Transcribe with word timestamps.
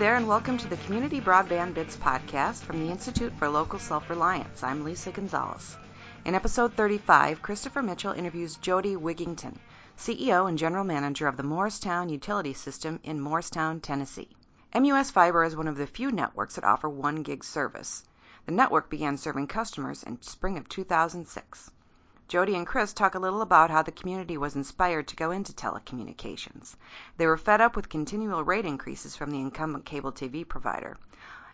there, 0.00 0.16
and 0.16 0.26
welcome 0.26 0.56
to 0.56 0.66
the 0.66 0.78
Community 0.78 1.20
Broadband 1.20 1.74
Bits 1.74 1.94
podcast 1.94 2.62
from 2.62 2.80
the 2.80 2.90
Institute 2.90 3.34
for 3.34 3.50
Local 3.50 3.78
Self 3.78 4.08
Reliance. 4.08 4.62
I'm 4.62 4.82
Lisa 4.82 5.10
Gonzalez. 5.10 5.76
In 6.24 6.34
episode 6.34 6.72
35, 6.72 7.42
Christopher 7.42 7.82
Mitchell 7.82 8.14
interviews 8.14 8.56
Jody 8.56 8.96
Wigington, 8.96 9.58
CEO 9.98 10.48
and 10.48 10.56
General 10.56 10.84
Manager 10.84 11.28
of 11.28 11.36
the 11.36 11.42
Morristown 11.42 12.08
Utility 12.08 12.54
System 12.54 12.98
in 13.02 13.20
Morristown, 13.20 13.80
Tennessee. 13.80 14.30
MUS 14.74 15.10
Fiber 15.10 15.44
is 15.44 15.54
one 15.54 15.68
of 15.68 15.76
the 15.76 15.86
few 15.86 16.10
networks 16.10 16.54
that 16.54 16.64
offer 16.64 16.88
1 16.88 17.22
gig 17.22 17.44
service. 17.44 18.02
The 18.46 18.52
network 18.52 18.88
began 18.88 19.18
serving 19.18 19.48
customers 19.48 20.02
in 20.02 20.22
spring 20.22 20.56
of 20.56 20.66
2006. 20.66 21.70
Jody 22.30 22.54
and 22.54 22.64
Chris 22.64 22.92
talk 22.92 23.16
a 23.16 23.18
little 23.18 23.42
about 23.42 23.70
how 23.70 23.82
the 23.82 23.90
community 23.90 24.38
was 24.38 24.54
inspired 24.54 25.08
to 25.08 25.16
go 25.16 25.32
into 25.32 25.52
telecommunications. 25.52 26.76
They 27.16 27.26
were 27.26 27.36
fed 27.36 27.60
up 27.60 27.74
with 27.74 27.88
continual 27.88 28.44
rate 28.44 28.64
increases 28.64 29.16
from 29.16 29.32
the 29.32 29.40
incumbent 29.40 29.84
cable 29.84 30.12
TV 30.12 30.46
provider. 30.46 30.96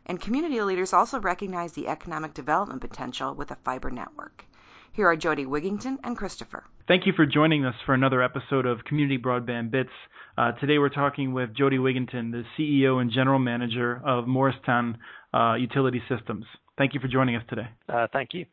And 0.05 0.21
community 0.21 0.61
leaders 0.61 0.93
also 0.93 1.19
recognize 1.19 1.73
the 1.73 1.89
economic 1.89 2.35
development 2.35 2.83
potential 2.83 3.35
with 3.35 3.51
a 3.52 3.57
fiber 3.65 3.91
network. 3.91 4.45
Here 4.93 5.07
are 5.07 5.16
Jody 5.16 5.47
Wigington 5.47 5.97
and 6.05 6.15
Christopher. 6.15 6.65
Thank 6.87 7.07
you 7.07 7.15
for 7.15 7.24
joining 7.24 7.65
us 7.65 7.74
for 7.87 7.95
another 7.95 8.23
episode 8.23 8.66
of 8.66 8.85
Community 8.85 9.16
Broadband 9.16 9.71
Bits. 9.71 9.88
Uh, 10.37 10.52
today 10.52 10.77
we're 10.77 10.91
talking 10.91 11.33
with 11.33 11.55
Jody 11.55 11.79
Wigington, 11.79 12.33
the 12.33 12.45
CEO 12.59 13.01
and 13.01 13.11
General 13.11 13.38
Manager 13.38 14.02
of 14.05 14.27
Morristown 14.27 14.99
uh, 15.33 15.55
Utility 15.55 16.02
Systems. 16.07 16.45
Thank 16.77 16.93
you 16.93 17.01
for 17.01 17.09
joining 17.09 17.37
us 17.37 17.45
today. 17.49 17.69
Uh, 17.88 18.09
thank 18.13 18.35
you. 18.35 18.45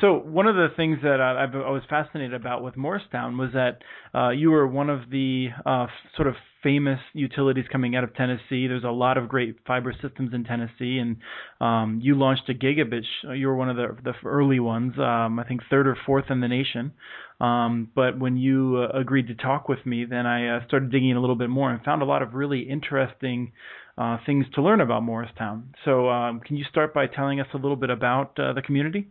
So 0.00 0.14
one 0.14 0.46
of 0.46 0.56
the 0.56 0.68
things 0.76 0.98
that 1.02 1.20
I, 1.22 1.44
I 1.44 1.70
was 1.70 1.82
fascinated 1.88 2.34
about 2.34 2.62
with 2.62 2.76
Morristown 2.76 3.38
was 3.38 3.50
that 3.54 3.78
uh, 4.14 4.28
you 4.28 4.50
were 4.50 4.66
one 4.66 4.90
of 4.90 5.08
the 5.10 5.48
uh, 5.64 5.86
sort 6.16 6.28
of 6.28 6.34
famous 6.62 6.98
utilities 7.14 7.64
coming 7.72 7.96
out 7.96 8.04
of 8.04 8.14
Tennessee. 8.14 8.66
There's 8.66 8.84
a 8.84 8.90
lot 8.90 9.16
of 9.16 9.28
great 9.28 9.56
fiber 9.66 9.94
systems 10.02 10.34
in 10.34 10.44
Tennessee, 10.44 10.98
and 10.98 11.16
um, 11.60 12.00
you 12.02 12.14
launched 12.14 12.50
a 12.50 12.54
gigabit. 12.54 13.04
You 13.36 13.46
were 13.46 13.56
one 13.56 13.70
of 13.70 13.76
the, 13.76 13.96
the 14.04 14.12
early 14.28 14.60
ones, 14.60 14.94
um, 14.98 15.38
I 15.38 15.44
think 15.48 15.62
third 15.70 15.86
or 15.86 15.96
fourth 16.04 16.26
in 16.28 16.40
the 16.40 16.48
nation. 16.48 16.92
Um, 17.40 17.88
but 17.94 18.18
when 18.18 18.36
you 18.36 18.86
uh, 18.92 18.98
agreed 18.98 19.28
to 19.28 19.34
talk 19.34 19.68
with 19.68 19.84
me, 19.86 20.04
then 20.04 20.26
I 20.26 20.56
uh, 20.56 20.66
started 20.66 20.90
digging 20.90 21.12
a 21.12 21.20
little 21.20 21.36
bit 21.36 21.50
more 21.50 21.70
and 21.70 21.82
found 21.84 22.02
a 22.02 22.06
lot 22.06 22.22
of 22.22 22.34
really 22.34 22.62
interesting 22.62 23.52
uh, 23.96 24.18
things 24.26 24.44
to 24.54 24.62
learn 24.62 24.80
about 24.82 25.02
Morristown. 25.04 25.74
So, 25.84 26.10
um, 26.10 26.40
can 26.40 26.56
you 26.56 26.64
start 26.68 26.92
by 26.92 27.06
telling 27.06 27.40
us 27.40 27.46
a 27.54 27.56
little 27.56 27.76
bit 27.76 27.88
about 27.88 28.38
uh, 28.38 28.52
the 28.52 28.60
community? 28.60 29.08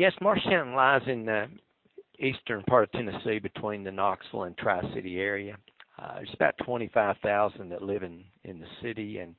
Yes, 0.00 0.14
Morristown 0.22 0.72
lies 0.72 1.02
in 1.08 1.26
the 1.26 1.46
eastern 2.18 2.62
part 2.62 2.84
of 2.84 2.92
Tennessee 2.92 3.38
between 3.38 3.84
the 3.84 3.92
Knoxville 3.92 4.44
and 4.44 4.56
Tri 4.56 4.80
City 4.94 5.20
area. 5.20 5.58
Uh, 5.98 6.14
there's 6.14 6.32
about 6.32 6.54
25,000 6.64 7.68
that 7.68 7.82
live 7.82 8.02
in 8.02 8.24
in 8.44 8.60
the 8.60 8.66
city, 8.80 9.18
and 9.18 9.34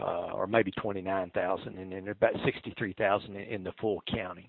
uh, 0.00 0.30
or 0.32 0.46
maybe 0.46 0.70
29,000, 0.80 1.76
and 1.76 1.90
then 1.90 2.06
about 2.06 2.34
63,000 2.44 3.34
in, 3.34 3.42
in 3.42 3.64
the 3.64 3.72
full 3.80 4.00
county. 4.06 4.48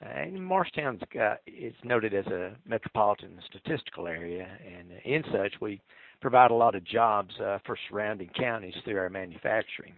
Uh, 0.00 0.10
and 0.10 0.40
Morristown's 0.46 1.02
got 1.12 1.38
it's 1.48 1.76
noted 1.82 2.14
as 2.14 2.26
a 2.26 2.54
metropolitan 2.64 3.36
statistical 3.48 4.06
area, 4.06 4.46
and 4.64 4.92
in 5.04 5.24
such 5.32 5.60
we 5.60 5.80
provide 6.20 6.52
a 6.52 6.54
lot 6.54 6.76
of 6.76 6.84
jobs 6.84 7.34
uh, 7.40 7.58
for 7.66 7.76
surrounding 7.88 8.30
counties 8.38 8.74
through 8.84 8.98
our 8.98 9.10
manufacturing. 9.10 9.94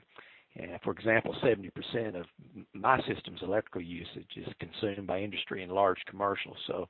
And 0.56 0.78
for 0.82 0.90
example, 0.92 1.34
70% 1.42 2.18
of 2.18 2.26
my 2.74 2.98
system's 3.06 3.40
electrical 3.42 3.82
usage 3.82 4.30
is 4.36 4.48
consumed 4.58 5.06
by 5.06 5.20
industry 5.20 5.62
and 5.62 5.72
large 5.72 5.98
commercial. 6.08 6.56
So 6.66 6.88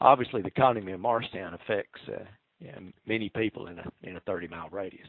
obviously 0.00 0.40
the 0.40 0.48
economy 0.48 0.92
of 0.92 1.00
Morristown 1.00 1.54
affects 1.54 2.00
uh, 2.08 2.24
many 3.06 3.28
people 3.28 3.66
in 3.66 3.78
a 3.78 3.84
in 4.02 4.16
a 4.16 4.20
30 4.20 4.48
mile 4.48 4.68
radius. 4.70 5.06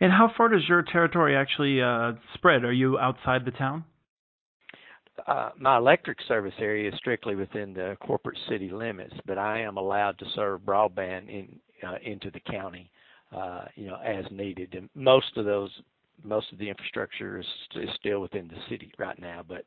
And 0.00 0.12
how 0.12 0.30
far 0.36 0.48
does 0.48 0.68
your 0.68 0.82
territory 0.82 1.36
actually 1.36 1.80
uh, 1.80 2.12
spread? 2.34 2.64
Are 2.64 2.72
you 2.72 2.98
outside 2.98 3.44
the 3.44 3.52
town? 3.52 3.84
Uh, 5.26 5.50
my 5.58 5.78
electric 5.78 6.18
service 6.28 6.54
area 6.58 6.90
is 6.90 6.98
strictly 6.98 7.34
within 7.34 7.72
the 7.72 7.96
corporate 8.00 8.38
city 8.48 8.70
limits, 8.70 9.14
but 9.24 9.38
I 9.38 9.60
am 9.60 9.78
allowed 9.78 10.18
to 10.18 10.26
serve 10.34 10.60
broadband 10.60 11.28
in 11.28 11.58
uh, 11.86 11.96
into 12.02 12.30
the 12.30 12.40
county, 12.40 12.90
uh, 13.34 13.64
you 13.76 13.86
know, 13.86 13.98
as 14.04 14.24
needed. 14.30 14.74
And 14.74 14.90
most 14.94 15.36
of 15.36 15.44
those 15.44 15.70
most 16.24 16.52
of 16.52 16.58
the 16.58 16.68
infrastructure 16.68 17.38
is, 17.38 17.46
is 17.74 17.88
still 17.98 18.20
within 18.20 18.48
the 18.48 18.56
city 18.68 18.92
right 18.98 19.18
now, 19.20 19.42
but 19.46 19.64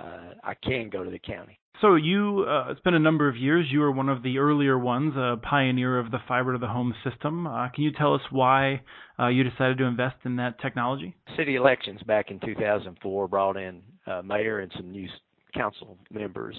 uh, 0.00 0.34
I 0.44 0.54
can 0.54 0.90
go 0.90 1.04
to 1.04 1.10
the 1.10 1.18
county. 1.18 1.58
So 1.80 1.96
you, 1.96 2.46
uh, 2.48 2.70
it's 2.70 2.80
been 2.80 2.94
a 2.94 2.98
number 2.98 3.28
of 3.28 3.36
years. 3.36 3.66
You 3.70 3.80
were 3.80 3.92
one 3.92 4.08
of 4.08 4.22
the 4.22 4.38
earlier 4.38 4.78
ones, 4.78 5.14
a 5.16 5.36
pioneer 5.42 5.98
of 5.98 6.10
the 6.10 6.18
fiber 6.26 6.52
to 6.54 6.58
the 6.58 6.66
home 6.66 6.94
system. 7.04 7.46
Uh, 7.46 7.68
can 7.68 7.84
you 7.84 7.92
tell 7.92 8.14
us 8.14 8.22
why 8.30 8.80
uh, 9.18 9.26
you 9.28 9.44
decided 9.44 9.76
to 9.78 9.84
invest 9.84 10.16
in 10.24 10.36
that 10.36 10.58
technology? 10.60 11.14
City 11.36 11.56
elections 11.56 12.00
back 12.06 12.30
in 12.30 12.40
2004 12.40 13.28
brought 13.28 13.58
in 13.58 13.82
uh, 14.06 14.22
mayor 14.22 14.60
and 14.60 14.72
some 14.74 14.90
new 14.90 15.06
council 15.54 15.98
members 16.10 16.56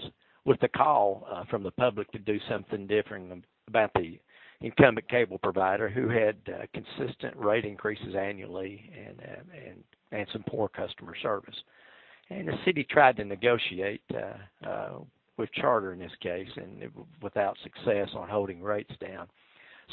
with 0.47 0.59
the 0.61 0.67
call 0.69 1.27
uh, 1.29 1.43
from 1.51 1.61
the 1.61 1.71
public 1.71 2.09
to 2.13 2.19
do 2.19 2.39
something 2.49 2.87
different 2.87 3.43
about 3.67 3.91
the 3.93 4.17
incumbent 4.61 5.07
cable 5.09 5.37
provider 5.37 5.89
who 5.89 6.07
had 6.07 6.37
uh, 6.47 6.65
consistent 6.73 7.35
rate 7.35 7.65
increases 7.65 8.15
annually 8.17 8.89
and, 8.97 9.19
uh, 9.19 9.67
and 9.67 9.83
and 10.13 10.25
some 10.31 10.43
poor 10.47 10.69
customer 10.69 11.13
service. 11.21 11.55
And 12.29 12.47
the 12.47 12.53
city 12.65 12.87
tried 12.89 13.17
to 13.17 13.25
negotiate 13.25 14.01
with 15.37 15.51
Charter 15.53 15.91
in 15.93 15.99
this 15.99 16.11
case, 16.21 16.47
and 16.55 16.81
it, 16.81 16.91
without 17.21 17.57
success 17.61 18.07
on 18.15 18.29
holding 18.29 18.61
rates 18.61 18.93
down. 19.01 19.27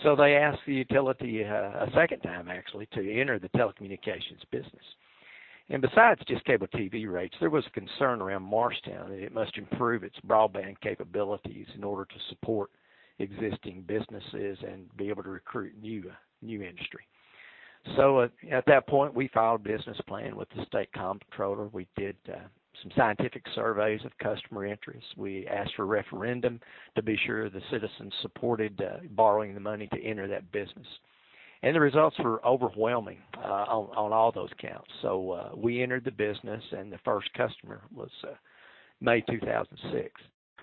So 0.05 0.15
they 0.15 0.37
asked 0.37 0.61
the 0.67 0.75
utility 0.75 1.43
a 1.43 1.89
second 1.95 2.21
time, 2.21 2.49
actually, 2.49 2.87
to 2.95 3.21
enter 3.21 3.39
the 3.41 3.49
telecommunications 3.51 4.43
business. 4.51 4.85
And 5.71 5.81
besides 5.81 6.21
just 6.29 6.45
cable 6.45 6.67
TV 6.69 7.11
rates, 7.11 7.35
there 7.41 7.51
was 7.51 7.65
a 7.67 7.71
concern 7.71 8.21
around 8.21 8.43
Morristown 8.43 9.11
that 9.11 9.23
it 9.23 9.33
must 9.33 9.57
improve 9.57 10.05
its 10.05 10.17
broadband 10.27 10.79
capabilities 10.81 11.67
in 11.75 11.83
order 11.83 12.05
to 12.05 12.21
support 12.29 12.71
existing 13.19 13.83
businesses 13.87 14.59
and 14.67 14.95
be 14.97 15.09
able 15.09 15.23
to 15.23 15.31
recruit 15.31 15.73
new 15.81 16.11
new 16.43 16.63
industry. 16.63 17.07
So 17.97 18.21
uh, 18.21 18.29
at 18.51 18.67
that 18.67 18.87
point, 18.87 19.15
we 19.15 19.29
filed 19.29 19.61
a 19.61 19.77
business 19.77 19.99
plan 20.07 20.37
with 20.37 20.49
the 20.57 20.65
state 20.67 20.93
comptroller. 20.93 21.69
We 21.69 21.87
did 21.97 22.17
uh, 22.29 22.39
some 22.83 22.91
scientific 22.97 23.45
surveys 23.55 24.01
of 24.05 24.17
customer 24.19 24.67
interest. 24.67 25.07
We 25.17 25.47
asked 25.47 25.75
for 25.77 25.83
a 25.83 25.87
referendum 25.87 26.61
to 26.97 27.03
be 27.03 27.19
sure 27.27 27.49
the 27.49 27.63
citizens 27.71 28.13
supported 28.23 28.81
uh, 28.81 28.99
borrowing 29.11 29.55
the 29.55 29.61
money 29.61 29.89
to 29.93 30.03
enter 30.03 30.27
that 30.29 30.51
business. 30.53 30.87
And 31.65 31.75
the 31.75 31.81
results 31.81 32.17
were 32.23 32.45
overwhelming 32.45 33.17
uh, 33.39 33.41
on, 33.49 34.13
all 34.13 34.31
those 34.31 34.51
counts. 34.61 34.91
So 35.01 35.31
uh, 35.31 35.51
we 35.57 35.83
entered 35.83 36.05
the 36.05 36.11
business, 36.11 36.63
and 36.73 36.93
the 36.93 36.99
first 37.07 37.33
customer 37.33 37.81
was 37.91 38.11
uh, 38.23 38.35
May 39.01 39.23
2006. 39.23 40.11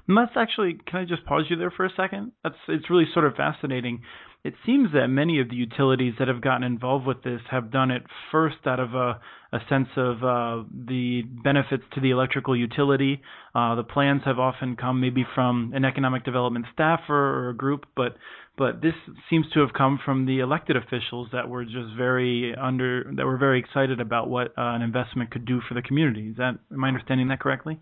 That's 0.08 0.32
actually, 0.36 0.78
can 0.86 1.00
I 1.00 1.06
just 1.06 1.26
pause 1.26 1.46
you 1.50 1.56
there 1.56 1.72
for 1.72 1.86
a 1.86 1.92
second? 1.98 2.34
That's 2.44 2.56
it's 2.68 2.88
really 2.92 3.08
sort 3.16 3.26
of 3.26 3.34
fascinating. 3.34 4.02
It 4.44 4.56
seems 4.66 4.92
that 4.94 5.08
many 5.08 5.40
of 5.40 5.50
the 5.50 5.56
utilities 5.56 6.16
that 6.18 6.28
have 6.28 6.42
gotten 6.42 6.64
involved 6.64 7.06
with 7.06 7.22
this 7.22 7.42
have 7.52 7.70
done 7.70 7.92
it 7.92 8.02
first 8.32 8.58
out 8.66 8.80
of 8.80 8.96
a, 8.96 9.20
a 9.54 9.60
sense 9.70 9.90
of 9.96 10.24
uh, 10.24 10.64
the 10.74 11.22
benefits 11.44 11.84
to 11.94 12.02
the 12.02 12.10
electrical 12.10 12.56
utility. 12.56 13.22
Uh, 13.54 13.76
the 13.76 13.84
plans 13.84 14.24
have 14.26 14.40
often 14.40 14.76
come 14.76 15.00
maybe 15.00 15.24
from 15.36 15.74
an 15.76 15.86
economic 15.86 16.26
development 16.26 16.66
staffer 16.74 17.14
or 17.14 17.50
a 17.50 17.56
group, 17.56 17.86
but 17.96 18.18
but 18.58 18.82
this 18.82 18.96
seems 19.30 19.46
to 19.54 19.60
have 19.60 19.74
come 19.74 20.00
from 20.04 20.26
the 20.26 20.40
elected 20.40 20.76
officials 20.76 21.30
that 21.32 21.48
were 21.48 21.64
just 21.64 21.96
very 21.96 22.56
under 22.56 23.12
that 23.16 23.26
were 23.26 23.38
very 23.38 23.60
excited 23.60 24.00
about 24.00 24.28
what 24.28 24.48
uh, 24.58 24.74
an 24.74 24.82
investment 24.82 25.30
could 25.30 25.46
do 25.46 25.62
for 25.68 25.76
the 25.76 25.84
community. 25.84 26.30
Is 26.30 26.38
that 26.38 26.58
am 26.72 26.84
I 26.84 26.88
understanding 26.88 27.28
that 27.28 27.40
correctly? 27.40 27.80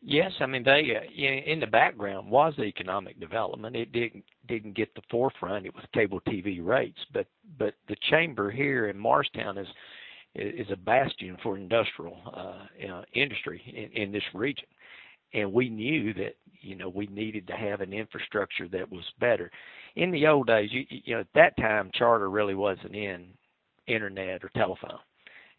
Yes, 0.00 0.32
I 0.40 0.46
mean 0.46 0.62
they 0.62 0.96
uh, 0.96 1.50
in 1.50 1.58
the 1.60 1.66
background 1.66 2.30
was 2.30 2.54
the 2.56 2.64
economic 2.64 3.18
development. 3.18 3.74
It 3.74 3.92
didn't 3.92 4.24
didn't 4.46 4.74
get 4.74 4.94
the 4.94 5.02
forefront. 5.10 5.66
It 5.66 5.74
was 5.74 5.84
cable 5.92 6.20
TV 6.20 6.64
rates, 6.64 7.00
but 7.12 7.26
but 7.58 7.74
the 7.88 7.96
chamber 8.08 8.50
here 8.50 8.88
in 8.88 8.98
Morristown 8.98 9.58
is 9.58 9.66
is 10.36 10.68
a 10.70 10.76
bastion 10.76 11.36
for 11.42 11.56
industrial 11.56 12.16
uh, 12.32 13.02
industry 13.12 13.60
in, 13.66 14.02
in 14.02 14.12
this 14.12 14.22
region, 14.34 14.66
and 15.34 15.52
we 15.52 15.68
knew 15.68 16.14
that 16.14 16.36
you 16.60 16.76
know 16.76 16.88
we 16.88 17.08
needed 17.08 17.48
to 17.48 17.54
have 17.56 17.80
an 17.80 17.92
infrastructure 17.92 18.68
that 18.68 18.90
was 18.90 19.04
better. 19.18 19.50
In 19.96 20.12
the 20.12 20.28
old 20.28 20.46
days, 20.46 20.70
you, 20.72 20.84
you 20.88 21.14
know 21.14 21.20
at 21.20 21.32
that 21.34 21.56
time 21.56 21.90
Charter 21.92 22.30
really 22.30 22.54
wasn't 22.54 22.94
in 22.94 23.26
internet 23.88 24.44
or 24.44 24.50
telephone 24.54 24.98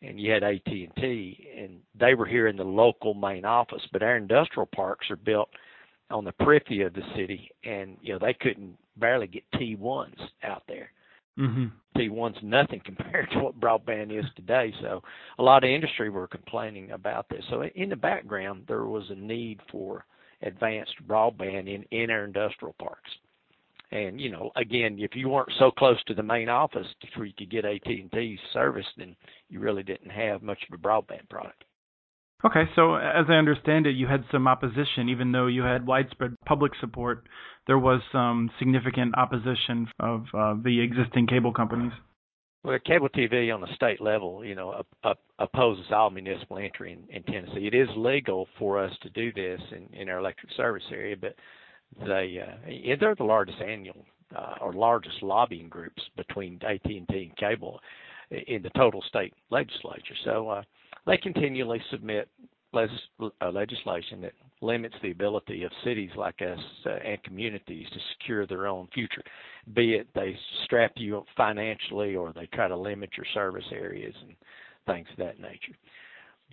and 0.01 0.19
you 0.19 0.31
had 0.31 0.43
AT&T 0.43 1.47
and 1.57 1.79
they 1.99 2.13
were 2.13 2.25
here 2.25 2.47
in 2.47 2.55
the 2.55 2.63
local 2.63 3.13
main 3.13 3.45
office 3.45 3.81
but 3.91 4.03
our 4.03 4.17
industrial 4.17 4.67
parks 4.67 5.09
are 5.09 5.15
built 5.15 5.49
on 6.09 6.23
the 6.23 6.31
periphery 6.33 6.81
of 6.83 6.93
the 6.93 7.03
city 7.15 7.51
and 7.63 7.97
you 8.01 8.13
know 8.13 8.19
they 8.19 8.33
couldn't 8.33 8.77
barely 8.97 9.27
get 9.27 9.43
T1s 9.55 10.19
out 10.43 10.63
there. 10.67 10.91
Mm-hmm. 11.37 11.67
T1's 11.97 12.39
nothing 12.43 12.81
compared 12.85 13.29
to 13.31 13.39
what 13.39 13.59
broadband 13.59 14.17
is 14.17 14.25
today 14.35 14.73
so 14.81 15.01
a 15.37 15.43
lot 15.43 15.63
of 15.63 15.69
industry 15.69 16.09
were 16.09 16.27
complaining 16.27 16.91
about 16.91 17.27
this. 17.29 17.43
So 17.49 17.63
in 17.75 17.89
the 17.89 17.95
background 17.95 18.63
there 18.67 18.85
was 18.85 19.09
a 19.09 19.15
need 19.15 19.59
for 19.71 20.05
advanced 20.41 20.95
broadband 21.07 21.67
in 21.73 21.83
in 21.91 22.09
our 22.09 22.23
industrial 22.23 22.75
parks 22.79 23.09
And 23.91 24.21
you 24.21 24.29
know, 24.29 24.51
again, 24.55 24.97
if 24.99 25.15
you 25.15 25.29
weren't 25.29 25.51
so 25.57 25.71
close 25.71 26.01
to 26.05 26.13
the 26.13 26.23
main 26.23 26.49
office 26.49 26.87
where 27.15 27.25
you 27.25 27.33
could 27.37 27.49
get 27.49 27.65
AT&T 27.65 28.39
service, 28.53 28.85
then 28.97 29.15
you 29.49 29.59
really 29.59 29.83
didn't 29.83 30.11
have 30.11 30.43
much 30.43 30.59
of 30.69 30.77
a 30.77 30.81
broadband 30.81 31.27
product. 31.29 31.63
Okay, 32.45 32.63
so 32.73 32.95
as 32.95 33.25
I 33.27 33.33
understand 33.33 33.85
it, 33.85 33.95
you 33.97 34.07
had 34.07 34.23
some 34.31 34.47
opposition, 34.47 35.09
even 35.09 35.33
though 35.33 35.47
you 35.47 35.63
had 35.63 35.85
widespread 35.85 36.35
public 36.45 36.71
support. 36.79 37.27
There 37.67 37.79
was 37.79 38.01
some 38.13 38.49
significant 38.59 39.17
opposition 39.17 39.89
of 39.99 40.25
uh, 40.33 40.55
the 40.63 40.79
existing 40.79 41.27
cable 41.27 41.51
companies. 41.51 41.91
Well, 42.63 42.77
cable 42.85 43.09
TV 43.09 43.53
on 43.53 43.61
the 43.61 43.73
state 43.75 44.01
level, 44.01 44.43
you 44.43 44.55
know, 44.55 44.83
opposes 45.37 45.85
all 45.91 46.09
municipal 46.09 46.57
entry 46.57 46.93
in, 46.93 47.15
in 47.15 47.23
Tennessee. 47.23 47.67
It 47.67 47.73
is 47.73 47.89
legal 47.95 48.47
for 48.57 48.81
us 48.83 48.91
to 49.01 49.09
do 49.09 49.33
this 49.33 49.61
in, 49.71 49.99
in 49.99 50.09
our 50.09 50.19
electric 50.19 50.51
service 50.53 50.83
area, 50.91 51.15
but 51.19 51.35
they 52.05 52.41
uh, 52.41 52.95
they're 52.99 53.15
the 53.15 53.23
largest 53.23 53.61
annual 53.61 54.05
uh, 54.35 54.55
or 54.61 54.73
largest 54.73 55.21
lobbying 55.21 55.69
groups 55.69 56.01
between 56.15 56.59
AT&T 56.63 57.07
and 57.07 57.37
cable 57.37 57.79
in 58.29 58.61
the 58.61 58.69
total 58.71 59.01
state 59.07 59.33
legislature. 59.49 60.15
So 60.23 60.49
uh, 60.49 60.63
they 61.07 61.17
continually 61.17 61.81
submit 61.89 62.29
legislation 62.71 64.21
that 64.21 64.33
limits 64.61 64.95
the 65.01 65.11
ability 65.11 65.63
of 65.63 65.71
cities 65.83 66.11
like 66.15 66.41
us 66.41 66.59
uh, 66.85 66.91
and 67.03 67.21
communities 67.23 67.87
to 67.91 67.99
secure 68.13 68.45
their 68.45 68.67
own 68.67 68.87
future, 68.93 69.23
be 69.73 69.95
it 69.95 70.07
they 70.13 70.37
strap 70.65 70.91
you 70.95 71.23
financially 71.35 72.15
or 72.15 72.33
they 72.33 72.45
try 72.53 72.67
to 72.67 72.77
limit 72.77 73.09
your 73.17 73.25
service 73.33 73.65
areas 73.71 74.13
and 74.21 74.35
things 74.85 75.07
of 75.11 75.17
that 75.17 75.39
nature. 75.39 75.73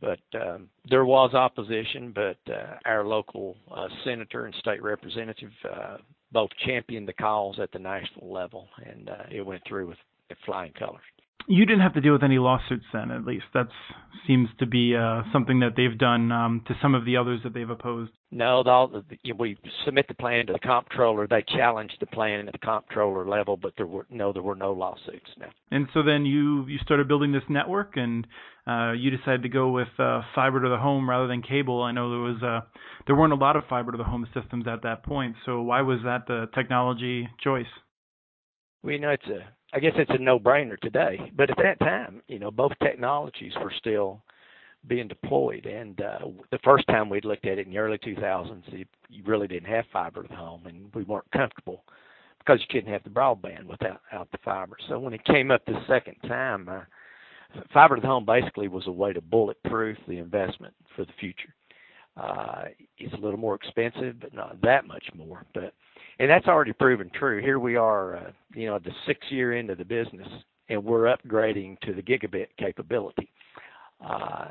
But 0.00 0.18
um, 0.34 0.68
there 0.90 1.06
was 1.06 1.32
opposition, 1.34 2.12
but 2.14 2.36
uh, 2.52 2.74
our 2.84 3.04
local 3.04 3.56
uh, 3.74 3.88
senator 4.04 4.44
and 4.46 4.54
state 4.56 4.82
representative 4.82 5.50
uh, 5.64 5.96
both 6.32 6.50
championed 6.66 7.08
the 7.08 7.14
cause 7.14 7.58
at 7.58 7.72
the 7.72 7.78
national 7.78 8.30
level, 8.30 8.68
and 8.84 9.08
uh, 9.08 9.22
it 9.30 9.40
went 9.40 9.62
through 9.66 9.88
with 9.88 9.98
flying 10.44 10.72
colors. 10.72 11.02
You 11.48 11.64
didn't 11.64 11.82
have 11.82 11.94
to 11.94 12.00
deal 12.00 12.12
with 12.12 12.24
any 12.24 12.38
lawsuits 12.38 12.84
then, 12.92 13.10
at 13.10 13.24
least. 13.24 13.44
That 13.54 13.68
seems 14.26 14.48
to 14.58 14.66
be 14.66 14.96
uh, 14.96 15.22
something 15.32 15.60
that 15.60 15.74
they've 15.76 15.96
done 15.96 16.32
um, 16.32 16.62
to 16.66 16.74
some 16.82 16.94
of 16.94 17.04
the 17.04 17.16
others 17.16 17.40
that 17.44 17.54
they've 17.54 17.68
opposed. 17.68 18.10
No, 18.32 18.62
the, 18.62 19.04
the, 19.08 19.32
we 19.32 19.56
submit 19.84 20.08
the 20.08 20.14
plan 20.14 20.46
to 20.46 20.52
the 20.52 20.58
comptroller. 20.58 21.28
They 21.28 21.44
challenged 21.56 21.96
the 22.00 22.06
plan 22.06 22.48
at 22.48 22.52
the 22.52 22.58
comptroller 22.58 23.26
level, 23.28 23.56
but 23.56 23.72
there 23.76 23.86
were 23.86 24.06
no 24.10 24.32
there 24.32 24.42
were 24.42 24.56
no 24.56 24.72
lawsuits. 24.72 25.30
No. 25.38 25.46
And 25.70 25.86
so 25.94 26.02
then 26.02 26.26
you 26.26 26.66
you 26.66 26.78
started 26.78 27.06
building 27.06 27.32
this 27.32 27.44
network, 27.48 27.96
and 27.96 28.26
uh, 28.66 28.92
you 28.92 29.10
decided 29.10 29.42
to 29.42 29.48
go 29.48 29.70
with 29.70 29.88
uh, 29.98 30.22
fiber 30.34 30.60
to 30.60 30.68
the 30.68 30.78
home 30.78 31.08
rather 31.08 31.28
than 31.28 31.42
cable. 31.42 31.82
I 31.82 31.92
know 31.92 32.10
there 32.10 32.18
was 32.18 32.42
uh, 32.42 32.66
there 33.06 33.14
weren't 33.14 33.32
a 33.32 33.36
lot 33.36 33.56
of 33.56 33.62
fiber 33.68 33.92
to 33.92 33.98
the 33.98 34.04
home 34.04 34.26
systems 34.34 34.66
at 34.66 34.82
that 34.82 35.04
point. 35.04 35.36
So 35.46 35.62
why 35.62 35.82
was 35.82 36.00
that 36.04 36.26
the 36.26 36.48
technology 36.54 37.28
choice? 37.42 37.66
We 38.82 38.98
know 38.98 39.10
it's 39.10 39.26
a 39.26 39.55
I 39.72 39.80
guess 39.80 39.92
it's 39.96 40.10
a 40.10 40.18
no-brainer 40.18 40.78
today. 40.78 41.32
But 41.36 41.50
at 41.50 41.58
that 41.58 41.80
time, 41.80 42.22
you 42.28 42.38
know, 42.38 42.50
both 42.50 42.72
technologies 42.82 43.52
were 43.60 43.72
still 43.76 44.22
being 44.86 45.08
deployed. 45.08 45.66
And 45.66 46.00
uh, 46.00 46.18
the 46.50 46.58
first 46.64 46.86
time 46.88 47.08
we 47.08 47.20
looked 47.20 47.46
at 47.46 47.58
it 47.58 47.66
in 47.66 47.72
the 47.72 47.78
early 47.78 47.98
2000s, 47.98 48.62
you, 48.66 48.84
you 49.08 49.22
really 49.24 49.48
didn't 49.48 49.68
have 49.68 49.84
fiber 49.92 50.22
to 50.22 50.28
the 50.28 50.34
home, 50.34 50.66
and 50.66 50.94
we 50.94 51.02
weren't 51.02 51.30
comfortable 51.32 51.84
because 52.38 52.60
you 52.60 52.66
couldn't 52.70 52.92
have 52.92 53.02
the 53.02 53.10
broadband 53.10 53.64
without 53.64 54.00
out 54.12 54.30
the 54.30 54.38
fiber. 54.44 54.76
So 54.88 54.98
when 54.98 55.12
it 55.12 55.24
came 55.24 55.50
up 55.50 55.64
the 55.66 55.80
second 55.88 56.16
time, 56.28 56.68
uh, 56.68 56.82
fiber 57.72 57.96
to 57.96 58.00
the 58.00 58.06
home 58.06 58.24
basically 58.24 58.68
was 58.68 58.86
a 58.86 58.92
way 58.92 59.12
to 59.12 59.20
bulletproof 59.20 59.98
the 60.06 60.18
investment 60.18 60.74
for 60.94 61.04
the 61.04 61.12
future. 61.18 61.54
Uh, 62.16 62.66
it's 62.98 63.14
a 63.14 63.18
little 63.18 63.38
more 63.38 63.54
expensive, 63.54 64.20
but 64.20 64.34
not 64.34 64.60
that 64.62 64.86
much 64.86 65.04
more. 65.14 65.44
But 65.54 65.72
and 66.18 66.30
that's 66.30 66.46
already 66.46 66.72
proven 66.72 67.10
true. 67.14 67.40
Here 67.40 67.58
we 67.58 67.76
are, 67.76 68.16
uh, 68.16 68.30
you 68.54 68.66
know, 68.66 68.78
the 68.78 68.92
sixth 69.06 69.30
year 69.30 69.56
into 69.56 69.74
the 69.74 69.84
business, 69.84 70.28
and 70.68 70.84
we're 70.84 71.14
upgrading 71.14 71.80
to 71.80 71.92
the 71.92 72.02
gigabit 72.02 72.48
capability. 72.58 73.30
Uh, 74.04 74.48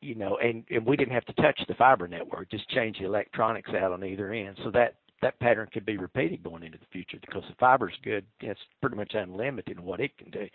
you 0.00 0.14
know, 0.14 0.38
and, 0.42 0.64
and 0.70 0.84
we 0.84 0.96
didn't 0.96 1.14
have 1.14 1.24
to 1.24 1.32
touch 1.34 1.58
the 1.66 1.74
fiber 1.74 2.06
network, 2.06 2.50
just 2.50 2.68
change 2.70 2.98
the 2.98 3.06
electronics 3.06 3.70
out 3.70 3.92
on 3.92 4.04
either 4.04 4.32
end. 4.32 4.56
So 4.62 4.70
that 4.72 4.94
that 5.22 5.38
pattern 5.40 5.68
could 5.72 5.86
be 5.86 5.96
repeated 5.96 6.42
going 6.42 6.62
into 6.62 6.78
the 6.78 6.86
future 6.92 7.18
because 7.20 7.42
the 7.48 7.56
fiber's 7.58 7.94
good. 8.04 8.24
It's 8.40 8.60
pretty 8.80 8.96
much 8.96 9.14
unlimited 9.14 9.78
in 9.78 9.84
what 9.84 10.00
it 10.00 10.16
can 10.18 10.30
do. 10.30 10.46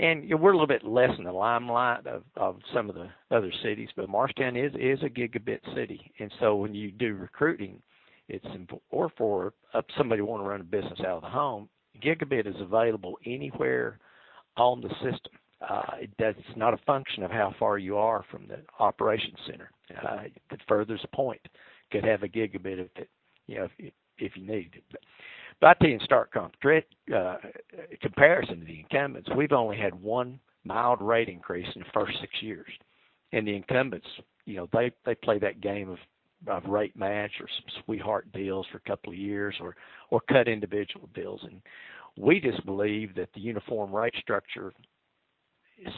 And 0.00 0.24
you 0.24 0.30
know, 0.30 0.36
we're 0.36 0.52
a 0.52 0.54
little 0.54 0.66
bit 0.66 0.84
less 0.84 1.10
in 1.18 1.24
the 1.24 1.32
limelight 1.32 2.06
of, 2.06 2.22
of 2.36 2.56
some 2.72 2.88
of 2.88 2.94
the 2.94 3.08
other 3.30 3.52
cities, 3.62 3.90
but 3.96 4.08
Morristown 4.08 4.56
is 4.56 4.72
is 4.74 5.02
a 5.02 5.10
gigabit 5.10 5.60
city, 5.74 6.10
and 6.18 6.32
so 6.40 6.56
when 6.56 6.74
you 6.74 6.90
do 6.90 7.14
recruiting, 7.14 7.82
it's 8.28 8.46
or 8.90 9.10
for 9.18 9.52
somebody 9.98 10.22
want 10.22 10.42
to 10.42 10.48
run 10.48 10.62
a 10.62 10.64
business 10.64 11.00
out 11.00 11.16
of 11.16 11.22
the 11.22 11.28
home, 11.28 11.68
gigabit 12.02 12.46
is 12.46 12.60
available 12.60 13.18
anywhere 13.26 13.98
on 14.56 14.80
the 14.80 14.88
system. 14.94 15.32
Uh, 15.68 15.82
it 16.00 16.16
does, 16.16 16.34
it's 16.38 16.56
not 16.56 16.72
a 16.72 16.78
function 16.86 17.22
of 17.22 17.30
how 17.30 17.54
far 17.58 17.76
you 17.76 17.98
are 17.98 18.24
from 18.30 18.46
the 18.48 18.58
operations 18.78 19.36
center. 19.46 19.70
Uh, 20.02 20.22
the 20.50 20.56
furthest 20.66 21.10
point 21.12 21.40
could 21.92 22.04
have 22.04 22.22
a 22.22 22.28
gigabit 22.28 22.78
if 22.78 22.88
it, 22.96 23.08
you 23.46 23.58
know, 23.58 23.68
if, 23.78 23.92
if 24.16 24.32
you 24.36 24.46
need 24.46 24.70
it. 24.74 24.84
But, 24.90 25.00
but 25.60 25.68
I 25.68 25.74
tell 25.74 25.88
you 25.88 25.94
in 25.94 26.04
stark 26.04 26.34
uh, 26.36 27.36
comparison 28.00 28.60
to 28.60 28.66
the 28.66 28.80
incumbents, 28.80 29.28
we've 29.36 29.52
only 29.52 29.76
had 29.76 29.94
one 30.00 30.40
mild 30.64 31.00
rate 31.00 31.28
increase 31.28 31.66
in 31.74 31.82
the 31.82 31.88
first 31.92 32.18
six 32.20 32.32
years, 32.40 32.68
and 33.32 33.46
the 33.46 33.54
incumbents, 33.54 34.06
you 34.46 34.56
know, 34.56 34.68
they 34.72 34.90
they 35.04 35.14
play 35.14 35.38
that 35.38 35.60
game 35.60 35.90
of 35.90 35.98
of 36.46 36.64
rate 36.70 36.96
match 36.96 37.32
or 37.40 37.46
some 37.46 37.82
sweetheart 37.84 38.32
deals 38.32 38.66
for 38.72 38.78
a 38.78 38.88
couple 38.88 39.12
of 39.12 39.18
years 39.18 39.54
or 39.60 39.76
or 40.10 40.20
cut 40.28 40.48
individual 40.48 41.08
deals. 41.14 41.40
And 41.42 41.60
we 42.16 42.40
just 42.40 42.64
believe 42.64 43.14
that 43.16 43.28
the 43.34 43.40
uniform 43.40 43.94
rate 43.94 44.14
structure 44.20 44.72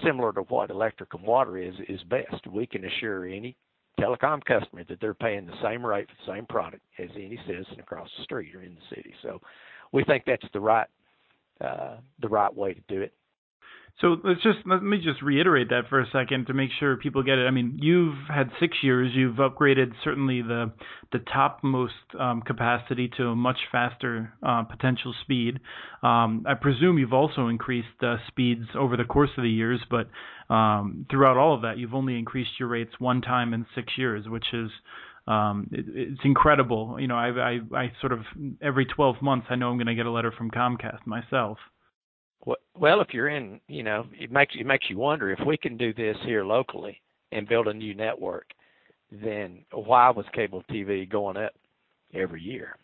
similar 0.05 0.33
to 0.33 0.43
what 0.43 0.71
electric 0.71 1.15
and 1.15 1.23
water 1.23 1.59
is 1.59 1.75
is 1.89 2.03
best. 2.05 2.47
We 2.51 2.67
can 2.67 2.85
assure 2.85 3.27
any 3.27 3.57
telecom 4.01 4.45
customer 4.45 4.85
that 4.89 5.01
they're 5.01 5.15
paying 5.15 5.47
the 5.47 5.63
same 5.63 5.85
rate 5.85 6.09
for 6.09 6.15
the 6.27 6.37
same 6.37 6.47
product 6.47 6.83
as 6.99 7.11
any 7.15 7.39
citizen 7.47 7.79
across 7.81 8.09
the 8.19 8.25
street 8.25 8.55
or 8.55 8.63
in 8.63 8.75
the 8.75 8.97
city. 8.97 9.15
So 9.23 9.41
we 9.93 10.05
think 10.05 10.25
that's 10.27 10.47
the 10.53 10.61
right 10.61 10.89
uh, 11.61 11.99
the 12.21 12.29
right 12.29 12.53
way 12.53 12.75
to 12.75 12.81
do 12.89 13.03
it 13.03 13.13
so 14.03 14.17
let's 14.25 14.43
just 14.43 14.59
let 14.67 14.83
me 14.83 14.99
just 14.99 15.23
reiterate 15.23 15.69
that 15.69 15.83
for 15.89 16.01
a 16.01 16.07
second 16.13 16.49
to 16.49 16.55
make 16.55 16.71
sure 16.81 16.97
people 16.97 17.23
get 17.23 17.39
it. 17.39 17.47
I 17.47 17.53
mean, 17.53 17.79
you've 17.81 18.17
had 18.29 18.51
six 18.59 18.77
years. 18.83 19.13
You've 19.15 19.37
upgraded 19.37 19.93
certainly 20.03 20.43
the 20.43 20.73
the 21.13 21.21
topmost 21.21 21.95
um, 22.19 22.43
capacity 22.43 23.09
to 23.17 23.29
a 23.29 23.37
much 23.37 23.59
faster 23.71 24.33
uh, 24.43 24.65
potential 24.65 25.15
speed. 25.23 25.61
Um, 26.03 26.45
I 26.49 26.55
presume 26.61 26.99
you've 26.99 27.13
also 27.13 27.47
increased 27.47 28.03
uh, 28.03 28.17
speeds 28.27 28.67
over 28.77 28.97
the 28.97 29.05
course 29.05 29.31
of 29.39 29.45
the 29.45 29.51
years, 29.51 29.81
but 29.89 30.09
um, 30.53 31.07
throughout 31.09 31.37
all 31.37 31.55
of 31.55 31.63
that, 31.63 31.79
you've 31.79 31.95
only 31.95 32.19
increased 32.19 32.59
your 32.59 32.69
rates 32.69 32.93
one 32.99 33.23
time 33.23 33.55
in 33.55 33.67
six 33.73 33.93
years, 33.97 34.29
which 34.29 34.47
is 34.53 34.71
um, 35.29 35.69
it, 35.71 35.85
it's 35.89 36.21
incredible. 36.25 36.97
You 36.99 37.07
know, 37.07 37.17
I, 37.17 37.29
I 37.29 37.61
I 37.73 37.93
sort 38.01 38.13
of 38.13 38.21
every 38.61 38.85
12 38.85 39.23
months 39.23 39.47
I 39.49 39.55
know 39.55 39.71
I'm 39.71 39.77
going 39.77 39.87
to 39.87 39.95
get 39.95 40.07
a 40.07 40.11
letter 40.11 40.33
from 40.37 40.51
Comcast 40.51 41.07
myself. 41.07 41.59
Well, 42.45 43.01
if 43.01 43.15
you're 43.15 43.29
in, 43.29 43.61
you 43.69 43.83
know, 43.83 44.07
it 44.19 44.33
makes 44.33 44.55
it 44.59 44.67
makes 44.67 44.91
you 44.91 44.99
wonder 44.99 45.31
if 45.31 45.39
we 45.47 45.57
can 45.57 45.77
do 45.77 45.95
this 45.95 46.17
here 46.25 46.45
locally 46.45 47.01
and 47.31 47.49
build 47.49 47.69
a 47.69 47.75
new 47.75 47.95
network, 47.95 48.47
then 49.11 49.65
why 49.73 50.11
was 50.11 50.27
cable 50.35 50.65
TV 50.71 51.09
going 51.09 51.37
up 51.37 51.53
every 52.15 52.43
year? 52.43 52.77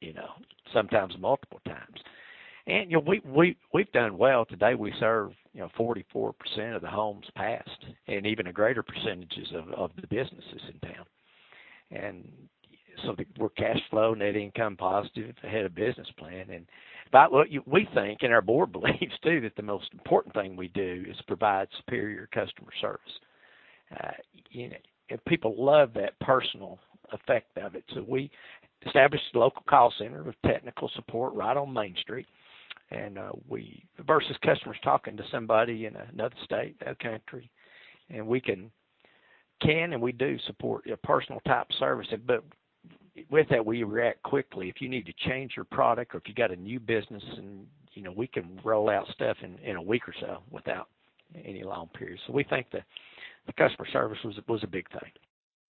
You 0.00 0.14
know, 0.14 0.30
sometimes 0.72 1.14
multiple 1.18 1.60
times. 1.66 2.00
And 2.66 2.90
you 2.90 2.96
know, 2.96 3.04
we 3.06 3.20
we 3.26 3.56
we've 3.74 3.90
done 3.92 4.16
well 4.16 4.44
today. 4.44 4.74
We 4.74 4.92
serve 4.98 5.32
you 5.52 5.60
know 5.60 5.68
44% 5.78 6.32
of 6.74 6.82
the 6.82 6.88
homes 6.88 7.26
passed, 7.34 7.84
and 8.08 8.26
even 8.26 8.46
a 8.46 8.52
greater 8.52 8.82
percentages 8.82 9.48
of 9.54 9.68
of 9.72 9.90
the 10.00 10.06
businesses 10.06 10.62
in 10.72 10.88
town. 10.88 11.04
And 11.90 12.28
so 13.04 13.14
the, 13.16 13.26
we're 13.38 13.50
cash 13.50 13.80
flow, 13.90 14.14
net 14.14 14.36
income 14.36 14.76
positive, 14.76 15.34
ahead 15.44 15.66
of 15.66 15.74
business 15.74 16.08
plan, 16.18 16.50
and 16.50 16.66
but 17.12 17.32
what 17.32 17.50
you, 17.50 17.62
we 17.66 17.88
think, 17.94 18.20
and 18.22 18.32
our 18.32 18.42
board 18.42 18.72
believes 18.72 19.18
too, 19.22 19.40
that 19.42 19.56
the 19.56 19.62
most 19.62 19.88
important 19.92 20.34
thing 20.34 20.56
we 20.56 20.68
do 20.68 21.04
is 21.08 21.16
provide 21.26 21.68
superior 21.78 22.28
customer 22.32 22.70
service. 22.80 23.00
Uh, 24.00 24.10
you 24.50 24.70
know, 24.70 24.76
and 25.10 25.24
people 25.26 25.54
love 25.56 25.92
that 25.94 26.18
personal 26.20 26.78
effect 27.12 27.56
of 27.58 27.74
it. 27.74 27.84
So 27.94 28.04
we 28.06 28.30
established 28.84 29.22
a 29.34 29.38
local 29.38 29.62
call 29.68 29.92
center 29.98 30.22
with 30.22 30.34
technical 30.44 30.90
support 30.94 31.34
right 31.34 31.56
on 31.56 31.72
Main 31.72 31.94
Street. 32.00 32.26
And 32.90 33.18
uh, 33.18 33.32
we 33.48 33.84
versus 34.06 34.36
customers 34.44 34.76
talking 34.84 35.16
to 35.16 35.24
somebody 35.30 35.86
in 35.86 35.96
another 35.96 36.36
state, 36.44 36.76
another 36.80 36.96
country, 37.02 37.50
and 38.10 38.26
we 38.26 38.40
can 38.40 38.70
can 39.60 39.92
and 39.92 40.00
we 40.00 40.12
do 40.12 40.38
support 40.46 40.88
a 40.88 40.96
personal 40.96 41.40
type 41.46 41.66
service. 41.80 42.06
But 42.26 42.44
with 43.30 43.48
that, 43.50 43.64
we 43.64 43.82
react 43.82 44.22
quickly. 44.22 44.68
If 44.68 44.80
you 44.80 44.88
need 44.88 45.06
to 45.06 45.12
change 45.28 45.52
your 45.56 45.64
product 45.64 46.14
or 46.14 46.18
if 46.18 46.24
you 46.26 46.34
got 46.34 46.50
a 46.50 46.56
new 46.56 46.80
business 46.80 47.22
and, 47.36 47.66
you 47.94 48.02
know, 48.02 48.12
we 48.12 48.26
can 48.26 48.60
roll 48.64 48.90
out 48.90 49.06
stuff 49.14 49.36
in, 49.42 49.58
in 49.58 49.76
a 49.76 49.82
week 49.82 50.08
or 50.08 50.14
so 50.20 50.38
without 50.50 50.88
any 51.44 51.62
long 51.62 51.88
period. 51.88 52.18
So 52.26 52.32
we 52.32 52.44
think 52.44 52.66
that 52.72 52.84
the 53.46 53.52
customer 53.54 53.86
service 53.92 54.18
was, 54.24 54.34
was 54.48 54.62
a 54.62 54.66
big 54.66 54.88
thing. 54.90 55.10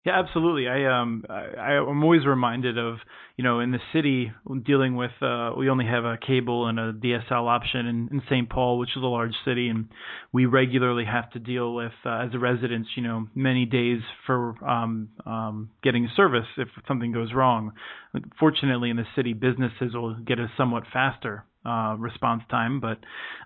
Yeah, 0.05 0.17
absolutely. 0.17 0.67
I 0.69 0.85
um 1.01 1.25
I, 1.29 1.73
I'm 1.73 2.01
always 2.03 2.25
reminded 2.25 2.77
of 2.77 2.99
you 3.35 3.43
know 3.43 3.59
in 3.59 3.71
the 3.71 3.79
city 3.91 4.31
dealing 4.65 4.95
with 4.95 5.11
uh 5.21 5.51
we 5.57 5.69
only 5.69 5.85
have 5.85 6.05
a 6.05 6.17
cable 6.25 6.67
and 6.67 6.79
a 6.79 6.93
DSL 6.93 7.47
option 7.47 7.85
in, 7.85 8.09
in 8.11 8.21
St. 8.29 8.49
Paul, 8.49 8.79
which 8.79 8.91
is 8.95 9.03
a 9.03 9.07
large 9.07 9.33
city, 9.43 9.67
and 9.67 9.89
we 10.31 10.45
regularly 10.45 11.03
have 11.03 11.29
to 11.31 11.39
deal 11.39 11.75
with 11.75 11.91
uh, 12.05 12.25
as 12.25 12.33
a 12.33 12.39
residents 12.39 12.89
you 12.95 13.03
know 13.03 13.27
many 13.35 13.65
days 13.65 13.99
for 14.25 14.55
um 14.65 15.09
um 15.25 15.69
getting 15.83 16.09
service 16.15 16.47
if 16.57 16.69
something 16.87 17.11
goes 17.11 17.33
wrong. 17.33 17.73
Fortunately, 18.39 18.89
in 18.89 18.95
the 18.95 19.05
city, 19.17 19.33
businesses 19.33 19.93
will 19.93 20.15
get 20.15 20.39
us 20.39 20.49
somewhat 20.57 20.83
faster 20.93 21.43
uh, 21.65 21.95
response 21.99 22.43
time. 22.49 22.79
But 22.79 22.99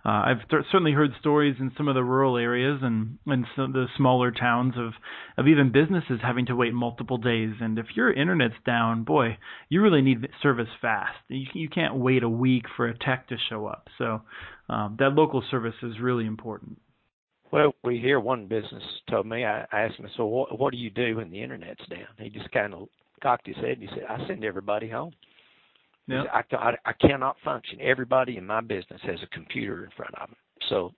uh, 0.05 0.23
I've 0.25 0.47
th- 0.49 0.63
certainly 0.71 0.91
heard 0.91 1.11
stories 1.19 1.55
in 1.59 1.71
some 1.77 1.87
of 1.87 1.95
the 1.95 2.03
rural 2.03 2.37
areas 2.37 2.79
and 2.81 3.17
and 3.25 3.45
some 3.55 3.65
of 3.65 3.73
the 3.73 3.87
smaller 3.97 4.31
towns 4.31 4.75
of 4.77 4.93
of 5.37 5.47
even 5.47 5.71
businesses 5.71 6.19
having 6.21 6.45
to 6.47 6.55
wait 6.55 6.73
multiple 6.73 7.17
days. 7.17 7.53
And 7.59 7.79
if 7.79 7.87
your 7.95 8.11
internet's 8.11 8.55
down, 8.65 9.03
boy, 9.03 9.37
you 9.69 9.81
really 9.81 10.01
need 10.01 10.27
service 10.41 10.69
fast. 10.81 11.17
You 11.27 11.47
you 11.53 11.69
can't 11.69 11.95
wait 11.95 12.23
a 12.23 12.29
week 12.29 12.65
for 12.75 12.87
a 12.87 12.97
tech 12.97 13.27
to 13.29 13.37
show 13.49 13.67
up. 13.67 13.87
So 13.97 14.21
um, 14.69 14.95
that 14.99 15.13
local 15.13 15.43
service 15.49 15.75
is 15.81 15.99
really 15.99 16.25
important. 16.25 16.77
Well, 17.51 17.75
we 17.83 17.99
hear 17.99 18.19
one 18.19 18.47
business 18.47 18.81
told 19.11 19.27
me. 19.27 19.45
I, 19.45 19.67
I 19.71 19.81
asked 19.81 19.99
him, 19.99 20.09
so 20.17 20.25
what, 20.25 20.59
what 20.59 20.71
do 20.71 20.77
you 20.79 20.89
do 20.89 21.17
when 21.17 21.29
the 21.29 21.43
internet's 21.43 21.85
down? 21.87 22.07
He 22.17 22.29
just 22.29 22.51
kind 22.51 22.73
of 22.73 22.87
cocked 23.21 23.45
his 23.45 23.55
head 23.57 23.77
and 23.77 23.81
he 23.83 23.87
said, 23.89 24.05
I 24.09 24.25
send 24.27 24.43
everybody 24.43 24.89
home. 24.89 25.13
I, 26.33 26.43
I, 26.55 26.73
I 26.85 26.93
cannot 26.93 27.37
function. 27.43 27.79
Everybody 27.81 28.37
in 28.37 28.45
my 28.45 28.61
business 28.61 29.01
has 29.03 29.19
a 29.23 29.27
computer 29.27 29.85
in 29.85 29.91
front 29.91 30.13
of 30.15 30.29
them. 30.29 30.37
So 30.69 30.93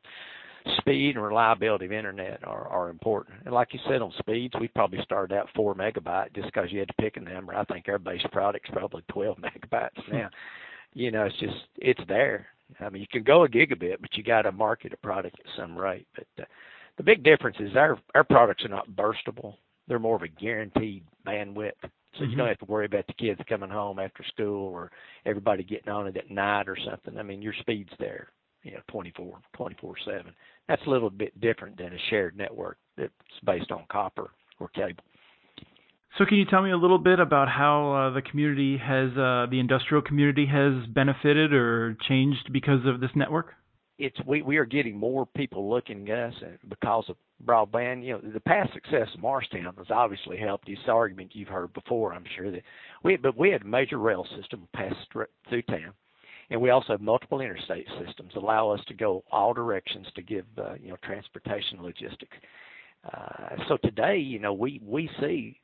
speed 0.77 1.15
and 1.15 1.23
reliability 1.23 1.85
of 1.85 1.91
internet 1.91 2.39
are, 2.43 2.67
are 2.67 2.89
important. 2.89 3.37
And 3.45 3.53
like 3.53 3.73
you 3.73 3.79
said 3.87 4.01
on 4.01 4.11
speeds, 4.19 4.53
we 4.59 4.67
probably 4.69 4.99
started 5.03 5.35
out 5.35 5.49
four 5.55 5.75
megabyte 5.75 6.33
just 6.33 6.47
because 6.47 6.71
you 6.71 6.79
had 6.79 6.87
to 6.87 6.93
pick 6.95 7.17
a 7.17 7.21
number. 7.21 7.53
I 7.55 7.63
think 7.65 7.85
our 7.87 7.99
base 7.99 8.25
product's 8.31 8.69
probably 8.71 9.03
12 9.09 9.37
megabytes 9.71 10.11
now. 10.11 10.29
you 10.93 11.11
know, 11.11 11.25
it's 11.25 11.39
just 11.39 11.55
it's 11.77 12.01
there. 12.07 12.47
I 12.79 12.89
mean, 12.89 13.01
you 13.01 13.07
can 13.11 13.23
go 13.23 13.43
a 13.43 13.49
gigabit, 13.49 13.97
but 14.01 14.15
you 14.17 14.23
got 14.23 14.43
to 14.43 14.51
market 14.51 14.93
a 14.93 14.97
product 14.97 15.39
at 15.39 15.45
some 15.55 15.77
rate. 15.77 16.07
But 16.15 16.43
uh, 16.43 16.45
the 16.97 17.03
big 17.03 17.23
difference 17.23 17.57
is 17.59 17.75
our 17.75 17.99
our 18.15 18.23
products 18.23 18.65
are 18.65 18.69
not 18.69 18.89
burstable. 18.89 19.55
They're 19.87 19.99
more 19.99 20.15
of 20.15 20.23
a 20.23 20.27
guaranteed 20.27 21.03
bandwidth. 21.25 21.71
So 21.81 22.21
mm-hmm. 22.21 22.31
you 22.31 22.37
don't 22.37 22.47
have 22.47 22.59
to 22.59 22.65
worry 22.65 22.85
about 22.85 23.07
the 23.07 23.13
kids 23.13 23.39
coming 23.47 23.69
home 23.69 23.99
after 23.99 24.23
school 24.29 24.67
or 24.67 24.91
everybody 25.25 25.63
getting 25.63 25.89
on 25.89 26.07
it 26.07 26.17
at 26.17 26.31
night 26.31 26.67
or 26.67 26.77
something. 26.89 27.17
I 27.17 27.23
mean, 27.23 27.41
your 27.41 27.53
speed's 27.59 27.91
there, 27.99 28.29
you 28.63 28.71
know, 28.71 28.79
24, 28.89 29.39
24 29.53 29.95
7. 30.05 30.33
That's 30.67 30.81
a 30.87 30.89
little 30.89 31.09
bit 31.09 31.39
different 31.41 31.77
than 31.77 31.87
a 31.87 32.09
shared 32.09 32.37
network 32.37 32.77
that's 32.97 33.11
based 33.45 33.71
on 33.71 33.83
copper 33.91 34.31
or 34.59 34.69
cable. 34.69 35.03
So, 36.17 36.25
can 36.25 36.37
you 36.37 36.45
tell 36.45 36.61
me 36.61 36.71
a 36.71 36.77
little 36.77 36.97
bit 36.97 37.19
about 37.19 37.49
how 37.49 37.91
uh, 37.91 38.13
the 38.13 38.21
community 38.21 38.77
has, 38.77 39.11
uh, 39.17 39.47
the 39.51 39.59
industrial 39.59 40.01
community 40.01 40.45
has 40.45 40.87
benefited 40.87 41.51
or 41.51 41.97
changed 42.07 42.53
because 42.53 42.79
of 42.85 43.01
this 43.01 43.09
network? 43.15 43.53
It's 43.97 44.17
we 44.25 44.41
we 44.41 44.55
are 44.57 44.65
getting 44.65 44.97
more 44.97 45.25
people 45.25 45.69
looking 45.69 46.09
at 46.09 46.29
us 46.29 46.33
because 46.69 47.05
of 47.09 47.17
broadband. 47.43 48.03
You 48.03 48.13
know, 48.13 48.21
the 48.33 48.39
past 48.39 48.73
success 48.73 49.07
of 49.13 49.21
Morristown 49.21 49.73
has 49.77 49.87
obviously 49.89 50.37
helped. 50.37 50.67
This 50.67 50.77
argument 50.87 51.31
you've 51.33 51.47
heard 51.47 51.73
before, 51.73 52.13
I'm 52.13 52.25
sure 52.35 52.51
that 52.51 52.61
we, 53.03 53.17
but 53.17 53.37
we 53.37 53.49
had 53.49 53.63
a 53.63 53.67
major 53.67 53.97
rail 53.97 54.25
system 54.37 54.67
pass 54.73 54.93
through 55.11 55.61
town, 55.63 55.93
and 56.49 56.61
we 56.61 56.69
also 56.69 56.93
have 56.93 57.01
multiple 57.01 57.41
interstate 57.41 57.87
systems 58.05 58.33
allow 58.35 58.69
us 58.69 58.81
to 58.87 58.93
go 58.93 59.23
all 59.31 59.53
directions 59.53 60.07
to 60.15 60.21
give 60.21 60.45
uh, 60.57 60.75
you 60.81 60.89
know 60.89 60.97
transportation 61.03 61.81
logistics. 61.81 62.37
Uh, 63.05 63.55
so 63.67 63.77
today, 63.77 64.17
you 64.17 64.39
know, 64.39 64.53
we 64.53 64.81
we 64.83 65.09
see 65.19 65.59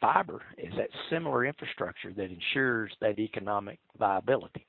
fiber 0.00 0.42
is 0.56 0.72
that 0.76 0.88
similar 1.10 1.44
infrastructure 1.44 2.12
that 2.12 2.30
ensures 2.30 2.90
that 3.00 3.18
economic 3.18 3.78
viability. 3.98 4.66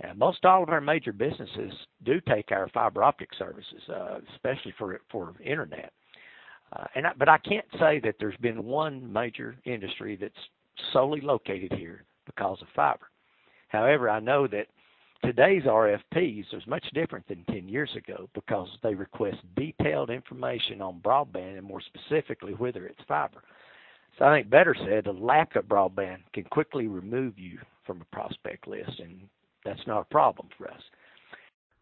And 0.00 0.18
most 0.18 0.44
all 0.44 0.62
of 0.62 0.68
our 0.68 0.80
major 0.80 1.12
businesses 1.12 1.72
do 2.04 2.20
take 2.28 2.52
our 2.52 2.68
fiber 2.68 3.02
optic 3.02 3.30
services, 3.38 3.82
uh, 3.88 4.18
especially 4.34 4.74
for 4.78 5.00
for 5.10 5.34
internet. 5.42 5.92
Uh, 6.72 6.84
and 6.94 7.06
I, 7.06 7.12
but 7.18 7.28
I 7.28 7.38
can't 7.38 7.66
say 7.78 8.00
that 8.00 8.16
there's 8.18 8.36
been 8.38 8.64
one 8.64 9.10
major 9.10 9.56
industry 9.64 10.16
that's 10.16 10.34
solely 10.92 11.20
located 11.20 11.72
here 11.72 12.04
because 12.26 12.60
of 12.60 12.68
fiber. 12.74 13.08
However, 13.68 14.10
I 14.10 14.20
know 14.20 14.46
that 14.48 14.66
today's 15.24 15.62
RFPs 15.62 16.52
is 16.52 16.66
much 16.66 16.84
different 16.92 17.26
than 17.28 17.44
10 17.50 17.68
years 17.68 17.90
ago 17.96 18.28
because 18.34 18.68
they 18.82 18.94
request 18.94 19.38
detailed 19.56 20.10
information 20.10 20.82
on 20.82 21.00
broadband 21.00 21.58
and 21.58 21.66
more 21.66 21.80
specifically 21.80 22.52
whether 22.52 22.86
it's 22.86 23.00
fiber. 23.08 23.42
So 24.18 24.24
I 24.24 24.36
think 24.36 24.50
better 24.50 24.74
said, 24.86 25.06
a 25.06 25.12
lack 25.12 25.56
of 25.56 25.66
broadband 25.66 26.18
can 26.32 26.44
quickly 26.44 26.86
remove 26.86 27.38
you 27.38 27.58
from 27.86 28.00
a 28.00 28.16
prospect 28.16 28.66
list 28.66 28.98
and 28.98 29.20
that's 29.66 29.86
not 29.86 30.02
a 30.02 30.04
problem 30.04 30.48
for 30.56 30.68
us. 30.68 30.80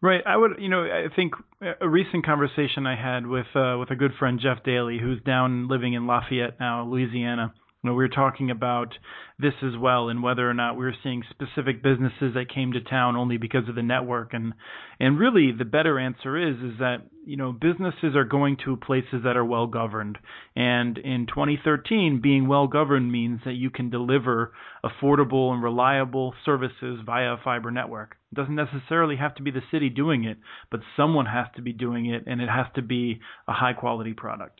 Right. 0.01 0.21
I 0.25 0.35
would, 0.37 0.51
you 0.59 0.69
know, 0.69 0.83
I 0.83 1.07
think 1.15 1.33
a 1.81 1.87
recent 1.87 2.25
conversation 2.25 2.85
I 2.85 2.95
had 2.95 3.25
with 3.25 3.47
uh, 3.55 3.77
with 3.79 3.89
a 3.91 3.95
good 3.95 4.11
friend 4.19 4.39
Jeff 4.41 4.63
Daly, 4.63 4.99
who's 4.99 5.21
down 5.21 5.67
living 5.67 5.93
in 5.93 6.05
Lafayette 6.05 6.59
now, 6.59 6.83
Louisiana. 6.85 7.53
You 7.85 7.91
know, 7.91 7.97
we 7.97 8.03
were 8.03 8.09
talking 8.09 8.49
about 8.49 8.97
this 9.37 9.53
as 9.61 9.77
well, 9.79 10.09
and 10.09 10.23
whether 10.23 10.49
or 10.49 10.55
not 10.55 10.75
we 10.75 10.85
were 10.85 10.95
seeing 11.03 11.21
specific 11.29 11.83
businesses 11.83 12.33
that 12.33 12.49
came 12.51 12.71
to 12.71 12.81
town 12.81 13.15
only 13.15 13.37
because 13.37 13.69
of 13.69 13.75
the 13.75 13.83
network, 13.83 14.33
and 14.33 14.55
and 14.99 15.19
really 15.19 15.51
the 15.51 15.65
better 15.65 15.99
answer 15.99 16.35
is 16.35 16.55
is 16.63 16.79
that 16.79 17.03
you 17.27 17.37
know 17.37 17.51
businesses 17.51 18.15
are 18.15 18.23
going 18.23 18.57
to 18.65 18.75
places 18.75 19.21
that 19.23 19.37
are 19.37 19.45
well 19.45 19.67
governed, 19.67 20.17
and 20.55 20.97
in 20.97 21.27
2013, 21.27 22.21
being 22.23 22.47
well 22.47 22.65
governed 22.65 23.11
means 23.11 23.41
that 23.45 23.53
you 23.53 23.69
can 23.69 23.91
deliver 23.91 24.51
affordable 24.83 25.53
and 25.53 25.61
reliable 25.61 26.33
services 26.43 27.01
via 27.05 27.33
a 27.33 27.37
fiber 27.43 27.69
network. 27.69 28.15
It 28.31 28.35
doesn't 28.35 28.55
necessarily 28.55 29.17
have 29.17 29.35
to 29.35 29.43
be 29.43 29.51
the 29.51 29.61
city 29.69 29.89
doing 29.89 30.23
it, 30.23 30.39
but 30.71 30.79
someone 30.97 31.27
has 31.27 31.45
to 31.55 31.61
be 31.61 31.71
doing 31.71 32.07
it, 32.07 32.23
and 32.25 32.41
it 32.41 32.49
has 32.49 32.65
to 32.73 32.81
be 32.81 33.19
a 33.47 33.53
high 33.53 33.73
quality 33.73 34.13
product. 34.13 34.59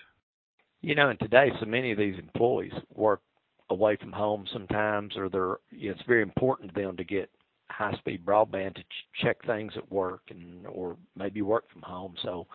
You 0.86 0.94
know, 0.94 1.10
and 1.10 1.20
today, 1.20 1.52
so 1.60 1.66
many 1.66 1.92
of 1.92 1.98
these 1.98 2.14
employees 2.20 2.72
work 2.94 3.22
away 3.72 3.96
from 3.96 4.12
home 4.12 4.46
sometimes, 4.54 5.18
or 5.18 5.30
they're. 5.30 5.58
You 5.72 5.90
know, 5.90 5.96
it's 5.96 6.08
very 6.08 6.22
important 6.22 6.76
to 6.76 6.80
them 6.80 6.96
to 6.96 7.04
get 7.04 7.28
high-speed 7.72 8.24
broadband 8.24 8.76
to 8.76 8.84
ch- 8.84 9.24
check 9.24 9.44
things 9.48 9.74
at 9.78 9.92
work 9.92 10.22
and 10.30 10.68
or 10.68 10.96
maybe 11.16 11.42
work 11.42 11.64
from 11.74 11.82
home. 11.82 12.14
So, 12.22 12.46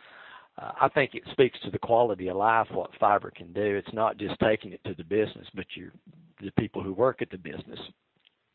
uh, 0.63 0.71
I 0.81 0.89
think 0.91 1.17
it 1.17 1.25
speaks 1.33 1.59
to 1.65 1.73
the 1.73 1.79
quality 1.81 2.29
of 2.29 2.37
life 2.37 2.69
what 2.71 2.91
fiber 3.01 3.33
can 3.33 3.53
do. 3.53 3.75
It's 3.75 3.93
not 3.93 4.17
just 4.17 4.39
taking 4.39 4.71
it 4.71 4.85
to 4.85 4.95
the 4.95 5.03
business, 5.03 5.49
but 5.53 5.67
you, 5.75 5.91
the 6.41 6.53
people 6.53 6.85
who 6.85 6.93
work 6.93 7.23
at 7.23 7.31
the 7.31 7.37
business 7.37 7.81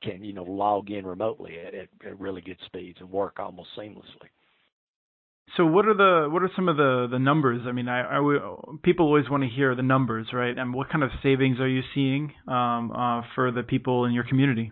can 0.01 0.23
you 0.23 0.31
know 0.31 0.43
log 0.45 0.89
in 0.89 1.05
remotely 1.05 1.59
at, 1.59 1.73
at, 1.73 1.89
at 2.07 2.17
really 2.17 2.39
good 2.39 2.59
speeds 2.65 2.99
and 3.01 3.11
work 3.11 3.41
almost 3.41 3.71
seamlessly. 3.77 4.29
So 5.57 5.65
what 5.65 5.85
are 5.85 5.93
the 5.93 6.29
what 6.29 6.43
are 6.43 6.49
some 6.55 6.67
of 6.67 6.75
the 6.75 7.07
the 7.09 7.19
numbers? 7.19 7.61
I 7.65 7.71
mean, 7.71 7.87
I, 7.87 8.17
I 8.17 8.55
people 8.83 9.05
always 9.05 9.29
want 9.29 9.43
to 9.43 9.49
hear 9.49 9.75
the 9.75 9.83
numbers, 9.83 10.27
right? 10.33 10.57
And 10.57 10.73
what 10.73 10.89
kind 10.89 11.03
of 11.03 11.11
savings 11.23 11.59
are 11.59 11.67
you 11.67 11.81
seeing 11.93 12.33
um, 12.47 12.91
uh, 12.91 13.21
for 13.35 13.51
the 13.51 13.63
people 13.63 14.05
in 14.05 14.11
your 14.11 14.25
community? 14.25 14.71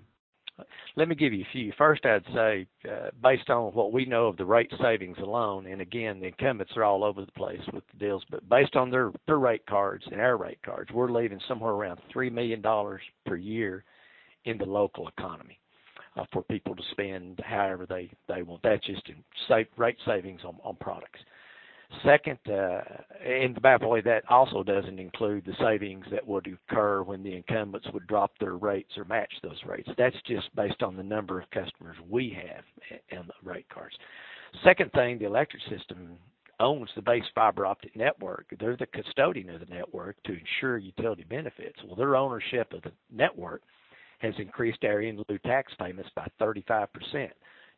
Let 0.96 1.08
me 1.08 1.16
give 1.16 1.34
you 1.34 1.44
a 1.44 1.52
few. 1.52 1.74
First, 1.78 2.06
I'd 2.06 2.24
say, 2.34 2.68
uh, 2.88 3.10
based 3.22 3.50
on 3.50 3.74
what 3.74 3.92
we 3.92 4.06
know 4.06 4.28
of 4.28 4.38
the 4.38 4.46
rate 4.46 4.72
savings 4.80 5.18
alone, 5.18 5.66
and 5.66 5.82
again, 5.82 6.20
the 6.20 6.28
incumbents 6.28 6.74
are 6.76 6.84
all 6.84 7.04
over 7.04 7.26
the 7.26 7.32
place 7.32 7.62
with 7.74 7.84
the 7.92 7.98
deals, 7.98 8.24
but 8.30 8.48
based 8.50 8.76
on 8.76 8.92
their 8.92 9.12
their 9.26 9.40
rate 9.40 9.66
cards 9.66 10.04
and 10.12 10.20
our 10.20 10.38
rate 10.38 10.60
cards, 10.64 10.92
we're 10.92 11.12
leaving 11.12 11.40
somewhere 11.48 11.72
around 11.72 12.00
three 12.12 12.30
million 12.30 12.62
dollars 12.62 13.02
per 13.26 13.36
year 13.36 13.84
in 14.46 14.58
the 14.58 14.66
local 14.66 15.08
economy 15.08 15.60
uh, 16.18 16.26
for 16.32 16.44
people 16.44 16.76
to 16.76 16.84
spend 16.92 17.40
however 17.44 17.86
they 17.86 18.10
they 18.28 18.44
want. 18.44 18.62
That's 18.64 18.86
just 18.86 19.08
in 19.10 19.24
save, 19.48 19.68
rate 19.78 19.98
savings 20.06 20.42
on 20.46 20.58
on 20.64 20.76
products. 20.76 21.20
Second, 22.04 22.40
uh, 22.50 22.82
and 23.24 23.62
by 23.62 23.78
the 23.78 23.88
way, 23.88 24.02
that 24.02 24.24
also 24.30 24.64
doesn't 24.64 25.00
include 25.00 25.46
the 25.46 25.54
savings 25.60 26.06
that 26.12 26.26
would 26.26 26.48
occur 26.48 27.04
when 27.04 27.22
the 27.22 27.36
incumbents 27.36 27.88
would 27.94 28.08
drop 28.08 28.32
their 28.40 28.56
rates 28.56 28.98
or 28.98 29.06
match 29.06 29.32
those 29.44 29.62
rates. 29.66 29.90
That's 29.98 30.16
just 30.26 30.54
based 30.56 30.82
on 30.82 30.96
the 30.96 31.04
number 31.04 31.40
of 31.40 31.50
customers 31.52 31.96
we 32.10 32.36
have 32.36 32.64
and 33.12 33.28
the 33.28 33.50
rate 33.50 33.68
cards. 33.70 33.96
Second 34.64 34.92
thing, 34.94 35.20
the 35.20 35.26
electric 35.26 35.62
system 35.70 36.18
owns 36.60 36.90
the 36.96 37.02
base 37.02 37.24
fiber 37.36 37.66
optic 37.66 37.96
network. 37.96 38.46
They're 38.60 38.78
the 38.78 38.86
custodian 38.88 39.50
of 39.50 39.60
the 39.60 39.74
network 39.74 40.22
to 40.24 40.34
ensure 40.34 40.78
utility 40.78 41.26
benefits. 41.30 41.78
Well, 41.86 41.96
their 41.96 42.16
ownership 42.16 42.74
of 42.74 42.82
the 42.84 42.92
network 43.12 43.62
has 44.24 44.34
increased 44.40 44.84
our 44.86 45.02
in 45.02 45.24
lieu 45.28 45.38
tax 45.40 45.74
payments 45.78 46.10
by 46.16 46.26
35% 46.42 46.88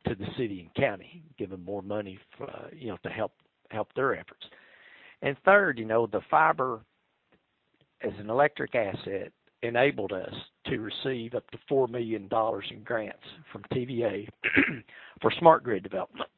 to 0.08 0.16
the 0.16 0.26
city 0.38 0.62
and 0.62 0.74
county, 0.76 1.24
giving 1.38 1.64
more 1.64 1.82
money, 1.82 2.20
for, 2.38 2.50
uh, 2.50 2.68
you 2.72 2.88
know, 2.88 2.98
to 3.04 3.10
help 3.10 3.34
help 3.72 3.92
their 3.96 4.16
efforts. 4.16 4.46
And 5.24 5.36
third, 5.44 5.80
you 5.80 5.86
know, 5.86 6.06
the 6.06 6.22
fiber 6.30 6.82
as 8.02 8.12
an 8.20 8.30
electric 8.30 8.76
asset 8.76 9.32
enabled 9.64 10.14
us 10.14 10.34
to 10.68 10.78
receive 10.78 11.34
up 11.34 11.50
to 11.50 11.58
four 11.68 11.88
million 11.88 12.28
dollars 12.28 12.66
in 12.70 12.84
grants 12.84 13.26
from 13.52 13.64
TVA 13.74 14.28
for 15.22 15.32
smart 15.40 15.64
grid 15.64 15.82
development, 15.82 16.30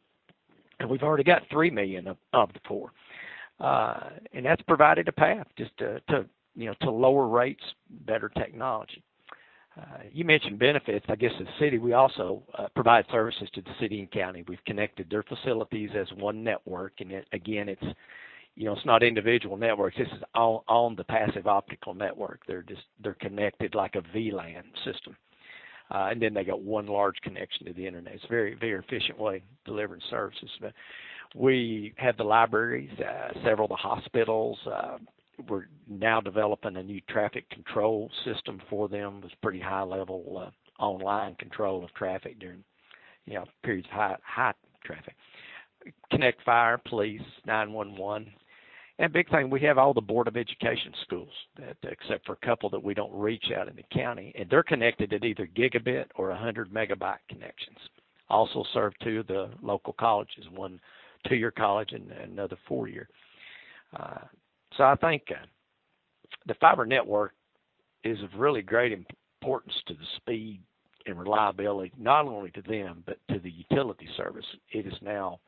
and 0.79 0.89
we've 0.89 1.03
already 1.03 1.25
got 1.25 1.41
three 1.51 1.69
million 1.69 2.07
of, 2.07 2.17
of 2.31 2.53
the 2.53 2.59
four. 2.65 2.91
Uh, 3.59 4.11
and 4.33 4.45
that's 4.45 4.61
provided 4.61 5.07
a 5.07 5.11
path 5.11 5.47
just 5.57 5.75
to, 5.79 5.99
to 6.07 6.25
you 6.55 6.67
know, 6.67 6.75
to 6.81 6.91
lower 6.91 7.27
rates, 7.27 7.63
better 8.05 8.29
technology. 8.29 9.03
Uh, 9.77 9.83
you 10.11 10.25
mentioned 10.25 10.57
benefits. 10.57 11.05
I 11.09 11.15
guess 11.15 11.31
as 11.39 11.47
a 11.47 11.59
city, 11.59 11.77
we 11.77 11.93
also 11.93 12.41
uh, 12.57 12.67
provide 12.73 13.05
services 13.11 13.47
to 13.53 13.61
the 13.61 13.69
city 13.79 13.99
and 13.99 14.11
county. 14.11 14.43
We've 14.47 14.63
connected 14.65 15.09
their 15.09 15.23
facilities 15.23 15.91
as 15.95 16.07
one 16.17 16.43
network, 16.43 16.93
and 16.99 17.11
again, 17.31 17.69
it's 17.69 17.83
you 18.55 18.65
know, 18.65 18.73
it's 18.73 18.85
not 18.87 19.03
individual 19.03 19.55
networks. 19.55 19.97
This 19.97 20.07
is 20.07 20.23
on, 20.33 20.61
on 20.67 20.95
the 20.95 21.03
passive 21.03 21.45
optical 21.45 21.93
network. 21.93 22.41
They're 22.47 22.63
just 22.63 22.81
they're 23.03 23.13
connected 23.15 23.75
like 23.75 23.93
a 23.95 24.01
VLAN 24.17 24.63
system, 24.83 25.15
uh, 25.91 26.07
and 26.09 26.19
then 26.19 26.33
they 26.33 26.43
got 26.43 26.61
one 26.61 26.87
large 26.87 27.17
connection 27.21 27.67
to 27.67 27.73
the 27.73 27.85
internet. 27.85 28.15
It's 28.15 28.23
a 28.23 28.29
very 28.29 28.55
very 28.55 28.79
efficient 28.79 29.19
way 29.19 29.37
of 29.37 29.41
delivering 29.65 30.01
services. 30.09 30.49
We 31.35 31.93
have 31.97 32.17
the 32.17 32.23
libraries, 32.23 32.89
several 33.43 33.65
of 33.65 33.69
the 33.69 33.75
hospitals. 33.75 34.57
We're 35.49 35.65
now 35.87 36.19
developing 36.19 36.77
a 36.77 36.83
new 36.83 37.01
traffic 37.09 37.49
control 37.49 38.09
system 38.25 38.61
for 38.69 38.87
them 38.87 39.21
with 39.21 39.31
pretty 39.41 39.59
high 39.59 39.83
level 39.83 40.43
uh, 40.47 40.83
online 40.83 41.35
control 41.35 41.83
of 41.83 41.93
traffic 41.93 42.39
during 42.39 42.63
you 43.25 43.35
know 43.35 43.45
periods 43.63 43.87
of 43.91 43.93
high 43.93 44.15
high 44.23 44.53
traffic. 44.83 45.15
Connect 46.11 46.43
Fire, 46.43 46.81
Police, 46.85 47.21
911, 47.45 48.33
and 48.99 49.13
big 49.13 49.29
thing, 49.29 49.49
we 49.49 49.61
have 49.61 49.77
all 49.77 49.93
the 49.93 50.01
Board 50.01 50.27
of 50.27 50.35
Education 50.35 50.91
schools, 51.03 51.31
that, 51.57 51.77
except 51.83 52.25
for 52.25 52.33
a 52.33 52.45
couple 52.45 52.69
that 52.71 52.83
we 52.83 52.95
don't 52.95 53.13
reach 53.13 53.45
out 53.55 53.67
in 53.67 53.75
the 53.75 53.83
county, 53.93 54.33
and 54.37 54.49
they're 54.49 54.63
connected 54.63 55.13
at 55.13 55.23
either 55.23 55.47
gigabit 55.55 56.05
or 56.15 56.29
100 56.29 56.71
megabyte 56.71 57.19
connections. 57.29 57.77
Also 58.29 58.65
serve 58.73 58.93
two 59.03 59.19
of 59.19 59.27
the 59.27 59.51
local 59.61 59.93
colleges, 59.93 60.45
one 60.53 60.79
two-year 61.27 61.51
college 61.51 61.91
and 61.91 62.11
another 62.11 62.57
four-year. 62.67 63.07
Uh, 63.95 64.19
so 64.77 64.83
I 64.83 64.95
think 64.95 65.23
uh, 65.31 65.45
the 66.47 66.53
fiber 66.55 66.85
network 66.85 67.33
is 68.03 68.21
of 68.23 68.39
really 68.39 68.61
great 68.61 68.93
importance 68.93 69.73
to 69.87 69.93
the 69.93 70.05
speed 70.17 70.61
and 71.05 71.19
reliability, 71.19 71.91
not 71.97 72.25
only 72.25 72.51
to 72.51 72.61
them 72.61 73.03
but 73.05 73.17
to 73.31 73.39
the 73.39 73.51
utility 73.51 74.07
service. 74.15 74.45
It 74.71 74.85
is 74.85 74.93
now 75.01 75.39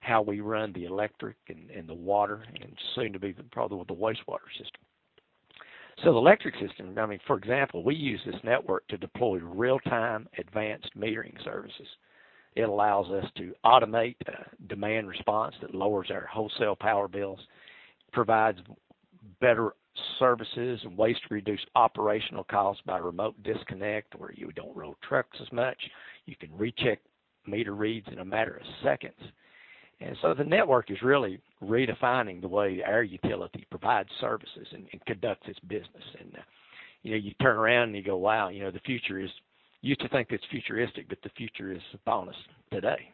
how 0.00 0.20
we 0.20 0.40
run 0.40 0.72
the 0.72 0.84
electric 0.84 1.36
and, 1.48 1.70
and 1.70 1.88
the 1.88 1.94
water, 1.94 2.42
and 2.60 2.76
soon 2.94 3.12
to 3.12 3.20
be 3.20 3.32
the, 3.32 3.44
probably 3.44 3.78
with 3.78 3.88
the 3.88 3.94
wastewater 3.94 4.50
system. 4.58 4.80
So 6.02 6.12
the 6.12 6.18
electric 6.18 6.54
system, 6.56 6.98
I 6.98 7.06
mean, 7.06 7.20
for 7.26 7.36
example, 7.36 7.84
we 7.84 7.94
use 7.94 8.20
this 8.26 8.40
network 8.42 8.86
to 8.88 8.96
deploy 8.96 9.38
real-time 9.38 10.28
advanced 10.38 10.90
metering 10.98 11.42
services. 11.44 11.86
It 12.56 12.62
allows 12.62 13.10
us 13.10 13.24
to 13.36 13.54
automate 13.64 14.16
uh, 14.26 14.42
demand 14.68 15.08
response 15.08 15.54
that 15.60 15.74
lowers 15.74 16.10
our 16.10 16.26
wholesale 16.26 16.74
power 16.74 17.06
bills, 17.06 17.38
provides 18.12 18.58
better 19.40 19.74
services 20.18 20.80
and 20.84 20.96
ways 20.96 21.16
to 21.26 21.34
reduce 21.34 21.60
operational 21.74 22.44
costs 22.44 22.82
by 22.86 22.98
remote 22.98 23.34
disconnect 23.42 24.14
where 24.14 24.32
you 24.34 24.50
don't 24.52 24.76
roll 24.76 24.96
trucks 25.06 25.38
as 25.40 25.52
much. 25.52 25.76
You 26.26 26.36
can 26.36 26.50
recheck 26.56 27.00
meter 27.46 27.74
reads 27.74 28.06
in 28.10 28.20
a 28.20 28.24
matter 28.24 28.56
of 28.56 28.66
seconds. 28.82 29.20
And 30.00 30.16
so 30.20 30.34
the 30.34 30.44
network 30.44 30.90
is 30.90 31.02
really 31.02 31.40
redefining 31.62 32.40
the 32.40 32.48
way 32.48 32.82
our 32.84 33.02
utility 33.02 33.66
provides 33.70 34.08
services 34.20 34.66
and, 34.72 34.86
and 34.92 35.04
conducts 35.06 35.46
its 35.48 35.60
business. 35.60 36.04
And 36.18 36.34
uh, 36.34 36.42
you 37.02 37.12
know, 37.12 37.16
you 37.18 37.32
turn 37.40 37.56
around 37.56 37.88
and 37.88 37.96
you 37.96 38.02
go, 38.02 38.16
"Wow, 38.16 38.48
you 38.48 38.62
know, 38.62 38.70
the 38.70 38.80
future 38.80 39.20
is." 39.20 39.30
Used 39.84 40.00
to 40.02 40.08
think 40.10 40.28
it's 40.30 40.44
futuristic, 40.48 41.08
but 41.08 41.18
the 41.24 41.30
future 41.30 41.72
is 41.72 41.82
upon 41.92 42.28
us 42.28 42.36
today. 42.70 43.12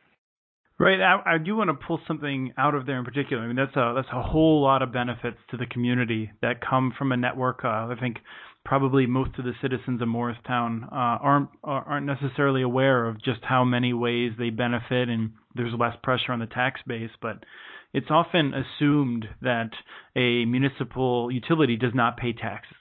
Right. 0.80 1.00
I, 1.00 1.34
I 1.34 1.38
do 1.38 1.56
want 1.56 1.70
to 1.70 1.86
pull 1.86 2.00
something 2.06 2.52
out 2.56 2.76
of 2.76 2.86
there 2.86 2.98
in 2.98 3.04
particular. 3.04 3.42
I 3.42 3.48
mean, 3.48 3.56
that's 3.56 3.74
a 3.74 3.94
that's 3.96 4.08
a 4.12 4.22
whole 4.22 4.62
lot 4.62 4.80
of 4.80 4.92
benefits 4.92 5.38
to 5.50 5.56
the 5.56 5.66
community 5.66 6.30
that 6.40 6.60
come 6.60 6.92
from 6.96 7.10
a 7.10 7.16
network. 7.16 7.64
Uh, 7.64 7.68
I 7.68 7.96
think 7.98 8.18
probably 8.64 9.06
most 9.06 9.30
of 9.38 9.44
the 9.44 9.54
citizens 9.60 10.00
of 10.00 10.06
Morristown 10.06 10.84
uh, 10.84 10.94
aren't 10.94 11.48
aren't 11.64 12.06
necessarily 12.06 12.62
aware 12.62 13.06
of 13.08 13.20
just 13.20 13.40
how 13.42 13.64
many 13.64 13.92
ways 13.92 14.32
they 14.38 14.50
benefit, 14.50 15.08
and 15.08 15.32
there's 15.56 15.74
less 15.76 15.96
pressure 16.00 16.30
on 16.30 16.38
the 16.38 16.46
tax 16.46 16.80
base. 16.86 17.10
But 17.20 17.42
it's 17.92 18.10
often 18.10 18.52
assumed 18.54 19.26
that 19.42 19.70
a 20.14 20.44
municipal 20.44 21.28
utility 21.32 21.76
does 21.76 21.92
not 21.92 22.16
pay 22.18 22.32
taxes, 22.32 22.76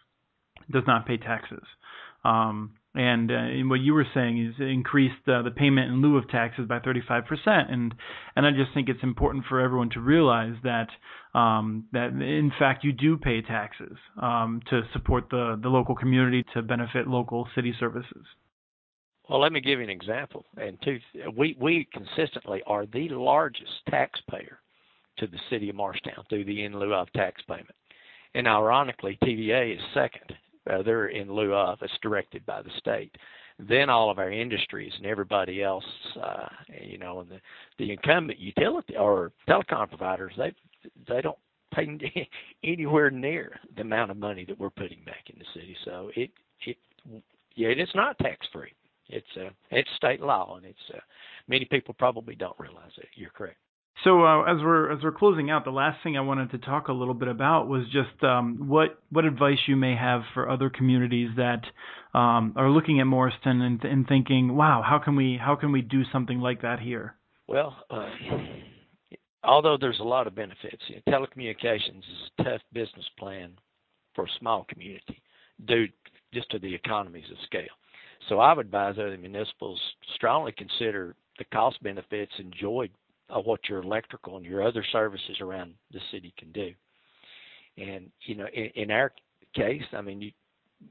does 0.69 0.84
not 0.86 1.08
pay 1.08 1.17
taxes. 1.17 1.63
Um, 2.24 2.74
and, 2.97 3.29
uh, 3.29 3.36
and 3.36 3.69
what 3.69 3.79
you 3.79 3.93
were 3.93 4.07
saying 4.15 4.43
is 4.43 4.55
increased 4.60 5.27
uh, 5.27 5.43
the 5.43 5.51
payment 5.51 5.91
in 5.91 6.01
lieu 6.01 6.17
of 6.17 6.27
taxes 6.29 6.67
by 6.67 6.79
35%. 6.79 7.21
And 7.71 7.93
and 8.36 8.45
I 8.45 8.49
just 8.49 8.73
think 8.73 8.89
it's 8.89 9.03
important 9.03 9.45
for 9.47 9.60
everyone 9.60 9.91
to 9.91 9.99
realize 9.99 10.55
that 10.63 10.88
um, 11.38 11.86
that 11.93 12.07
in 12.07 12.51
fact 12.57 12.83
you 12.83 12.91
do 12.91 13.15
pay 13.15 13.43
taxes 13.43 13.97
um, 14.19 14.62
to 14.71 14.81
support 14.93 15.29
the 15.29 15.60
the 15.62 15.69
local 15.69 15.93
community 15.93 16.43
to 16.55 16.63
benefit 16.63 17.07
local 17.07 17.47
city 17.53 17.71
services. 17.79 18.25
Well, 19.29 19.41
let 19.41 19.51
me 19.51 19.62
give 19.62 19.77
you 19.77 19.83
an 19.83 19.91
example. 19.91 20.45
And 20.60 20.79
two, 20.83 20.97
we 21.38 21.55
we 21.60 21.88
consistently 21.93 22.63
are 22.65 22.88
the 22.88 23.10
largest 23.10 23.86
taxpayer 23.91 24.60
to 25.19 25.27
the 25.27 25.38
city 25.51 25.69
of 25.69 25.75
Morristown 25.75 26.23
through 26.29 26.45
the 26.45 26.63
in 26.63 26.79
lieu 26.79 26.95
of 26.95 27.13
tax 27.13 27.43
payment. 27.47 27.75
And 28.33 28.47
ironically, 28.47 29.19
TVA 29.23 29.75
is 29.75 29.81
second 29.93 30.36
uh, 30.69 30.84
they're 30.84 31.08
in 31.08 31.32
lieu 31.32 31.53
of. 31.53 31.80
It's 31.82 31.93
directed 32.01 32.45
by 32.45 32.62
the 32.62 32.71
state. 32.77 33.15
Then 33.60 33.89
all 33.89 34.12
of 34.12 34.19
our 34.19 34.32
industries 34.32 34.93
and 34.97 35.06
everybody 35.06 35.63
else, 35.63 35.86
uh, 36.21 36.47
you 36.82 36.97
know, 36.97 37.21
and 37.21 37.30
the 37.30 37.39
the 37.77 37.91
incumbent 37.91 38.39
utility 38.39 38.95
or 38.95 39.32
telecom 39.49 39.89
providers, 39.89 40.34
they 40.38 40.53
they 41.08 41.21
don't 41.21 41.38
pay 41.73 42.30
anywhere 42.63 43.10
near 43.10 43.60
the 43.75 43.82
amount 43.82 44.12
of 44.12 44.17
money 44.17 44.45
that 44.45 44.60
we're 44.60 44.69
putting 44.69 45.03
back 45.06 45.30
in 45.32 45.39
the 45.39 45.45
city. 45.53 45.75
So 45.86 46.12
it 46.15 46.32
it 46.65 46.77
yeah, 47.56 47.69
it's 47.69 47.95
not 47.95 48.17
tax 48.19 48.45
free. 48.53 48.73
It's 49.10 49.27
uh, 49.38 49.49
it's 49.71 49.89
state 49.95 50.21
law, 50.21 50.58
and 50.58 50.65
it's 50.65 50.77
uh, 50.93 50.99
many 51.47 51.65
people 51.65 51.95
probably 51.97 52.36
don't 52.36 52.60
realize 52.60 52.91
it. 52.97 53.08
You're 53.15 53.32
correct. 53.32 53.58
So 54.03 54.23
uh, 54.23 54.43
as 54.43 54.57
we're 54.62 54.91
as 54.91 55.01
we're 55.03 55.12
closing 55.12 55.49
out, 55.49 55.65
the 55.65 55.71
last 55.71 56.03
thing 56.03 56.17
I 56.17 56.21
wanted 56.21 56.51
to 56.51 56.60
talk 56.60 56.88
a 56.88 56.93
little 56.93 57.15
bit 57.15 57.27
about 57.27 57.67
was 57.67 57.83
just 57.86 58.23
um, 58.23 58.67
what 58.67 58.99
what 59.10 59.25
advice 59.25 59.57
you 59.67 59.75
may 59.75 59.95
have 59.95 60.21
for 60.33 60.49
other 60.49 60.69
communities 60.69 61.29
that 61.38 61.62
um, 62.13 62.53
are 62.55 62.69
looking 62.69 62.99
at 62.99 63.05
Morristown 63.05 63.62
and, 63.62 63.83
and 63.83 64.07
thinking, 64.07 64.55
"Wow, 64.55 64.83
how 64.86 64.99
can 64.99 65.15
we 65.15 65.39
how 65.41 65.55
can 65.55 65.71
we 65.71 65.81
do 65.81 66.03
something 66.12 66.39
like 66.39 66.62
that 66.62 66.79
here?" 66.79 67.15
Well, 67.47 67.75
uh, 67.89 68.10
although 69.43 69.77
there's 69.79 69.99
a 69.99 70.03
lot 70.03 70.27
of 70.27 70.36
benefits, 70.36 70.83
you 70.88 70.97
know, 70.97 71.12
telecommunications 71.12 71.99
is 71.99 72.31
a 72.39 72.43
tough 72.43 72.62
business 72.73 73.05
plan 73.17 73.51
for 74.13 74.25
a 74.25 74.39
small 74.39 74.65
community 74.69 75.23
due 75.65 75.88
just 76.33 76.51
to 76.51 76.60
the 76.60 76.73
economies 76.73 77.29
of 77.31 77.38
scale. 77.45 77.73
So 78.29 78.39
I 78.39 78.53
would 78.53 78.67
advise 78.67 78.95
other 78.99 79.17
municipals 79.17 79.79
strongly 80.15 80.51
consider 80.51 81.15
the 81.39 81.45
cost 81.45 81.81
benefits 81.81 82.31
enjoyed 82.39 82.91
of 83.30 83.46
what 83.46 83.68
your 83.68 83.82
electrical 83.82 84.38
and 84.38 84.46
your 84.46 84.66
other 84.66 84.86
services 84.92 85.38
around 85.42 85.74
the 85.92 86.00
city 86.12 86.34
can 86.38 86.52
do. 86.52 86.72
And 87.78 88.10
you 88.26 88.36
know, 88.36 88.48
in, 88.54 88.66
in 88.76 88.92
our 88.92 89.12
case, 89.56 89.84
I 89.94 90.02
mean, 90.02 90.22
you, 90.22 90.32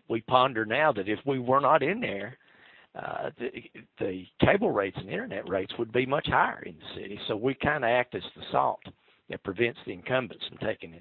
we 0.08 0.20
ponder 0.22 0.64
now 0.64 0.92
that 0.92 1.08
if 1.08 1.18
we 1.24 1.38
were 1.38 1.60
not 1.60 1.82
in 1.82 2.00
there, 2.00 2.36
uh, 2.94 3.30
the, 3.38 3.50
the 3.98 4.24
cable 4.40 4.70
rates 4.70 4.96
and 4.98 5.10
internet 5.10 5.48
rates 5.48 5.72
would 5.78 5.92
be 5.92 6.06
much 6.06 6.26
higher 6.28 6.62
in 6.62 6.76
the 6.76 7.00
city. 7.00 7.20
So 7.28 7.36
we 7.36 7.54
kind 7.54 7.84
of 7.84 7.90
act 7.90 8.14
as 8.14 8.22
the 8.34 8.42
salt 8.50 8.80
that 9.28 9.42
prevents 9.42 9.78
the 9.84 9.92
incumbents 9.92 10.44
from 10.48 10.58
taking 10.58 10.94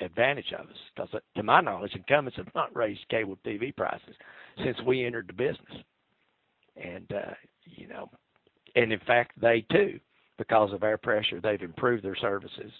advantage 0.00 0.52
of 0.58 0.66
us. 0.66 0.76
Because, 0.94 1.08
uh, 1.14 1.18
to 1.36 1.42
my 1.42 1.60
knowledge, 1.60 1.94
incumbents 1.94 2.36
have 2.36 2.54
not 2.54 2.74
raised 2.74 3.06
cable 3.10 3.36
TV 3.44 3.76
prices 3.76 4.14
since 4.64 4.78
we 4.86 5.04
entered 5.04 5.28
the 5.28 5.32
business. 5.32 5.82
And 6.76 7.12
uh, 7.12 7.34
you 7.64 7.88
know, 7.88 8.08
and 8.76 8.92
in 8.92 9.00
fact, 9.00 9.32
they 9.40 9.66
too 9.72 9.98
because 10.38 10.72
of 10.72 10.82
our 10.82 10.96
pressure, 10.96 11.40
they've 11.40 11.60
improved 11.60 12.04
their 12.04 12.16
services 12.16 12.72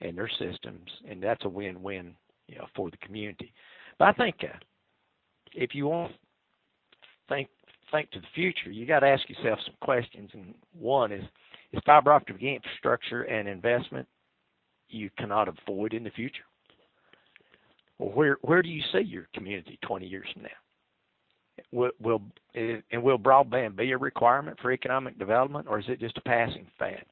and 0.00 0.16
their 0.16 0.28
systems, 0.38 0.88
and 1.08 1.22
that's 1.22 1.44
a 1.44 1.48
win-win, 1.48 2.14
you 2.46 2.56
know, 2.56 2.66
for 2.76 2.90
the 2.90 2.96
community. 2.98 3.52
But 3.98 4.08
I 4.08 4.12
think 4.12 4.36
uh, 4.42 4.56
if 5.52 5.74
you 5.74 5.88
want 5.88 6.12
think 7.28 7.48
think 7.90 8.10
to 8.10 8.20
the 8.20 8.26
future, 8.34 8.70
you 8.70 8.86
got 8.86 9.00
to 9.00 9.08
ask 9.08 9.28
yourself 9.28 9.58
some 9.64 9.74
questions. 9.80 10.30
And 10.34 10.54
one 10.78 11.10
is: 11.10 11.24
is 11.72 11.80
fiber 11.84 12.12
optic 12.12 12.40
infrastructure 12.40 13.22
and 13.22 13.48
investment 13.48 14.06
you 14.88 15.10
cannot 15.18 15.48
avoid 15.48 15.94
in 15.94 16.04
the 16.04 16.10
future? 16.10 16.44
Well, 17.98 18.10
where 18.10 18.38
where 18.42 18.62
do 18.62 18.68
you 18.68 18.82
see 18.92 19.00
your 19.00 19.26
community 19.34 19.78
20 19.82 20.06
years 20.06 20.28
from 20.32 20.42
now? 20.42 20.48
Will, 21.72 22.22
and 22.54 23.02
will 23.02 23.18
broadband 23.18 23.76
be 23.76 23.92
a 23.92 23.98
requirement 23.98 24.58
for 24.60 24.72
economic 24.72 25.18
development, 25.18 25.66
or 25.68 25.78
is 25.78 25.84
it 25.88 26.00
just 26.00 26.16
a 26.16 26.22
passing 26.22 26.66
fad? 26.78 27.04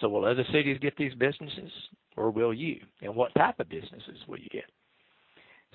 So 0.00 0.08
will 0.08 0.24
other 0.24 0.44
cities 0.52 0.78
get 0.80 0.96
these 0.96 1.14
businesses, 1.14 1.70
or 2.16 2.30
will 2.30 2.54
you? 2.54 2.80
And 3.02 3.14
what 3.14 3.34
type 3.34 3.60
of 3.60 3.68
businesses 3.68 4.18
will 4.26 4.38
you 4.38 4.48
get? 4.50 4.64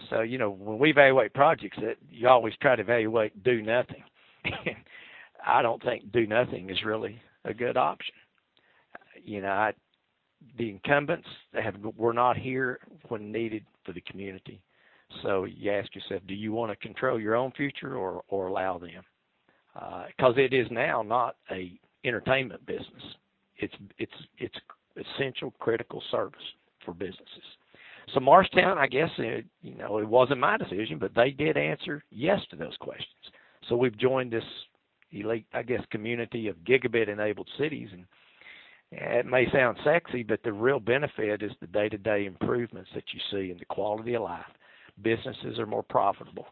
So 0.10 0.22
you 0.22 0.38
know, 0.38 0.50
when 0.50 0.80
we 0.80 0.90
evaluate 0.90 1.34
projects, 1.34 1.78
that 1.82 1.98
you 2.10 2.28
always 2.28 2.54
try 2.62 2.76
to 2.76 2.82
evaluate 2.82 3.44
do 3.44 3.62
nothing. 3.62 4.04
I 5.46 5.62
don't 5.62 5.82
think 5.84 6.12
do 6.12 6.28
nothing 6.28 6.70
is 6.70 6.84
really 6.84 7.22
a 7.46 7.54
good 7.54 7.78
option. 7.78 8.16
You 9.24 9.42
know, 9.42 9.72
the 10.58 10.70
incumbents 10.70 11.28
have 11.54 11.76
were 11.96 12.14
not 12.14 12.38
here 12.38 12.80
when 13.08 13.32
needed 13.32 13.66
for 13.86 13.94
the 13.94 14.02
community 14.02 14.62
So 15.24 15.46
you 15.46 15.72
ask 15.72 15.94
yourself, 15.96 16.22
do 16.28 16.34
you 16.34 16.52
want 16.52 16.72
to 16.72 16.76
control 16.76 17.20
your 17.20 17.36
own 17.36 17.52
future 17.52 17.96
or 17.96 18.24
or 18.28 18.48
allow 18.48 18.78
them? 18.78 19.04
Because 19.74 20.36
uh, 20.38 20.42
it 20.42 20.54
is 20.54 20.68
now 20.72 21.02
not 21.02 21.36
a 21.52 21.80
entertainment 22.04 22.66
business. 22.66 23.04
It's 23.58 23.74
it's 23.98 24.12
it's 24.38 24.56
essential 24.96 25.54
critical 25.60 26.02
service 26.12 26.42
for 26.84 26.94
businesses. 26.94 27.44
So 28.14 28.22
Morristown, 28.22 28.78
I 28.78 28.88
guess, 28.88 29.10
it, 29.18 29.46
you 29.62 29.76
know, 29.76 29.98
it 29.98 30.08
wasn't 30.08 30.40
my 30.40 30.58
decision, 30.58 30.98
but 30.98 31.14
they 31.14 31.32
did 31.32 31.58
answer 31.58 32.04
yes 32.10 32.40
to 32.50 32.56
those 32.56 32.78
questions. 32.80 33.08
So 33.68 33.76
we've 33.76 33.98
joined 33.98 34.32
this 34.32 34.46
elite, 35.12 35.46
I 35.54 35.64
guess, 35.64 35.82
community 35.92 36.48
of 36.48 36.56
gigabit-enabled 36.60 37.50
cities, 37.58 37.90
and 37.92 38.06
it 38.92 39.26
may 39.26 39.52
sound 39.52 39.78
sexy, 39.84 40.24
but 40.24 40.42
the 40.44 40.54
real 40.54 40.80
benefit 40.80 41.44
is 41.44 41.52
the 41.60 41.68
day-to-day 41.68 42.26
improvements 42.26 42.90
that 42.96 43.04
you 43.14 43.20
see 43.30 43.52
in 43.52 43.58
the 43.58 43.66
quality 43.66 44.14
of 44.16 44.22
life. 44.22 44.46
Businesses 45.02 45.60
are 45.60 45.66
more 45.66 45.84
profitable. 45.84 46.48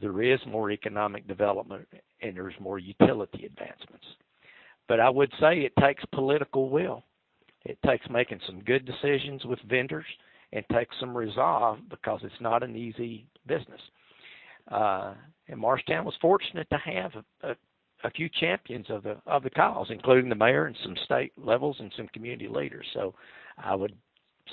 There 0.00 0.22
is 0.22 0.40
more 0.46 0.70
economic 0.70 1.26
development, 1.26 1.86
and 2.22 2.36
there's 2.36 2.54
more 2.60 2.78
utility 2.78 3.46
advancements. 3.46 4.06
But 4.88 5.00
I 5.00 5.10
would 5.10 5.32
say 5.40 5.60
it 5.60 5.72
takes 5.80 6.04
political 6.12 6.68
will. 6.68 7.04
It 7.64 7.78
takes 7.86 8.08
making 8.08 8.40
some 8.46 8.60
good 8.60 8.86
decisions 8.86 9.44
with 9.44 9.58
vendors 9.68 10.06
and 10.52 10.64
takes 10.72 10.96
some 10.98 11.16
resolve 11.16 11.78
because 11.88 12.20
it's 12.24 12.40
not 12.40 12.62
an 12.62 12.74
easy 12.74 13.26
business. 13.46 13.80
Uh, 14.70 15.14
and 15.48 15.58
Morristown 15.58 16.04
was 16.04 16.14
fortunate 16.20 16.68
to 16.70 16.78
have 16.78 17.12
a, 17.14 17.48
a, 17.50 17.56
a 18.04 18.10
few 18.10 18.28
champions 18.28 18.86
of 18.88 19.02
the 19.02 19.16
of 19.26 19.42
the 19.42 19.50
cause, 19.50 19.88
including 19.90 20.28
the 20.28 20.34
mayor 20.34 20.66
and 20.66 20.76
some 20.82 20.96
state 21.04 21.32
levels 21.36 21.76
and 21.80 21.92
some 21.96 22.08
community 22.08 22.48
leaders. 22.48 22.86
So 22.94 23.14
I 23.58 23.74
would 23.74 23.94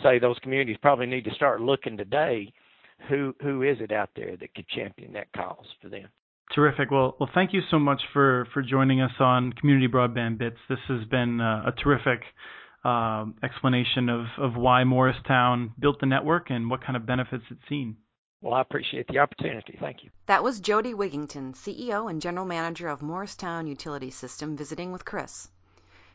say 0.04 0.20
those 0.20 0.40
communities 0.40 0.78
probably 0.82 1.06
need 1.06 1.24
to 1.26 1.34
start 1.34 1.62
looking 1.62 1.98
today 1.98 2.52
who 3.10 3.36
who 3.42 3.64
is 3.64 3.78
it 3.80 3.92
out 3.92 4.10
there 4.16 4.36
that 4.38 4.54
could 4.56 4.68
champion 4.68 5.14
that 5.14 5.32
cause 5.34 5.66
for 5.82 5.90
them. 5.90 6.08
Terrific. 6.54 6.92
Well, 6.92 7.16
well, 7.20 7.30
thank 7.34 7.54
you 7.54 7.62
so 7.70 7.78
much 7.80 8.02
for 8.14 8.48
for 8.54 8.62
joining 8.62 9.02
us 9.02 9.12
on 9.20 9.54
Community 9.54 9.88
Broadband 9.88 10.38
Bits. 10.38 10.58
This 10.70 10.80
has 10.88 11.04
been 11.06 11.42
uh, 11.42 11.64
a 11.68 11.72
terrific 11.84 12.22
uh, 12.86 13.26
explanation 13.44 14.10
of 14.10 14.26
of 14.38 14.56
why 14.56 14.84
Morristown 14.84 15.74
built 15.80 16.00
the 16.00 16.06
network 16.06 16.50
and 16.50 16.70
what 16.70 16.84
kind 16.84 16.96
of 16.96 17.06
benefits 17.06 17.44
it's 17.50 17.68
seen. 17.68 17.98
Well, 18.42 18.54
I 18.54 18.62
appreciate 18.62 19.08
the 19.08 19.18
opportunity. 19.20 19.78
Thank 19.80 20.04
you. 20.04 20.12
That 20.28 20.44
was 20.44 20.60
Jody 20.60 20.94
Wigington, 20.94 21.56
CEO 21.56 22.10
and 22.10 22.22
General 22.22 22.46
Manager 22.46 22.88
of 22.88 23.02
Morristown 23.02 23.66
Utility 23.66 24.12
System, 24.12 24.56
visiting 24.56 24.92
with 24.92 25.04
Chris. 25.04 25.50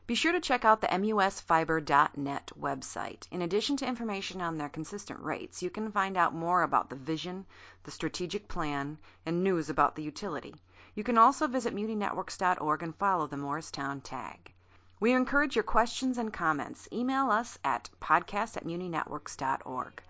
Be 0.05 0.17
sure 0.17 0.33
to 0.33 0.41
check 0.41 0.65
out 0.65 0.81
the 0.81 0.89
musfiber.net 0.89 2.51
website. 2.61 3.29
In 3.31 3.41
addition 3.41 3.77
to 3.77 3.87
information 3.87 4.41
on 4.41 4.59
their 4.59 4.69
consistent 4.69 5.21
rates, 5.21 5.63
you 5.63 5.71
can 5.71 5.93
find 5.93 6.17
out 6.17 6.35
more 6.35 6.63
about 6.63 6.91
the 6.91 6.97
vision, 6.97 7.47
the 7.85 7.93
strategic 7.93 8.49
plan, 8.49 8.99
and 9.25 9.45
news 9.45 9.71
about 9.71 9.95
the 9.95 10.03
utility. 10.03 10.57
You 10.97 11.05
can 11.05 11.19
also 11.19 11.47
visit 11.47 11.73
muninetworks.org 11.73 12.83
and 12.83 12.97
follow 12.97 13.29
the 13.29 13.37
Morristown 13.37 14.01
tag. 14.01 14.53
We 14.99 15.13
encourage 15.13 15.55
your 15.55 15.63
questions 15.63 16.19
and 16.19 16.33
comments. 16.33 16.89
Email 16.93 17.31
us 17.31 17.57
at 17.65 17.89
podcast 18.01 18.57
at. 18.61 20.03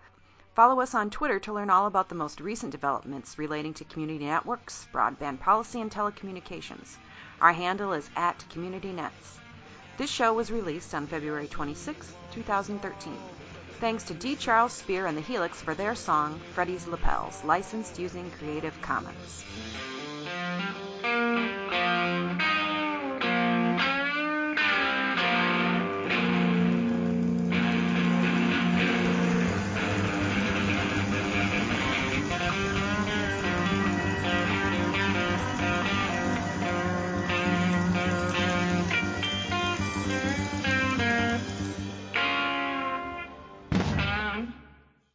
Follow 0.55 0.79
us 0.81 0.95
on 0.95 1.11
Twitter 1.11 1.39
to 1.39 1.53
learn 1.53 1.69
all 1.69 1.85
about 1.85 2.09
the 2.09 2.15
most 2.15 2.41
recent 2.41 2.71
developments 2.71 3.37
relating 3.37 3.75
to 3.75 3.85
community 3.85 4.25
networks, 4.25 4.87
broadband 4.91 5.39
policy, 5.39 5.81
and 5.81 5.91
telecommunications. 5.91 6.97
Our 7.39 7.53
handle 7.53 7.93
is 7.93 8.09
at 8.15 8.43
CommunityNets. 8.49 9.39
This 9.95 10.09
show 10.09 10.33
was 10.33 10.49
released 10.49 10.95
on 10.95 11.05
February 11.05 11.47
26, 11.47 12.15
2013. 12.31 13.15
Thanks 13.79 14.03
to 14.05 14.15
D. 14.15 14.35
Charles 14.35 14.73
Speer 14.73 15.05
and 15.05 15.15
the 15.15 15.21
Helix 15.21 15.61
for 15.61 15.75
their 15.75 15.93
song, 15.93 16.41
Freddie's 16.55 16.87
Lament, 16.87 17.45
licensed 17.45 17.99
using 17.99 18.31
Creative 18.31 18.73
Commons. 18.81 19.43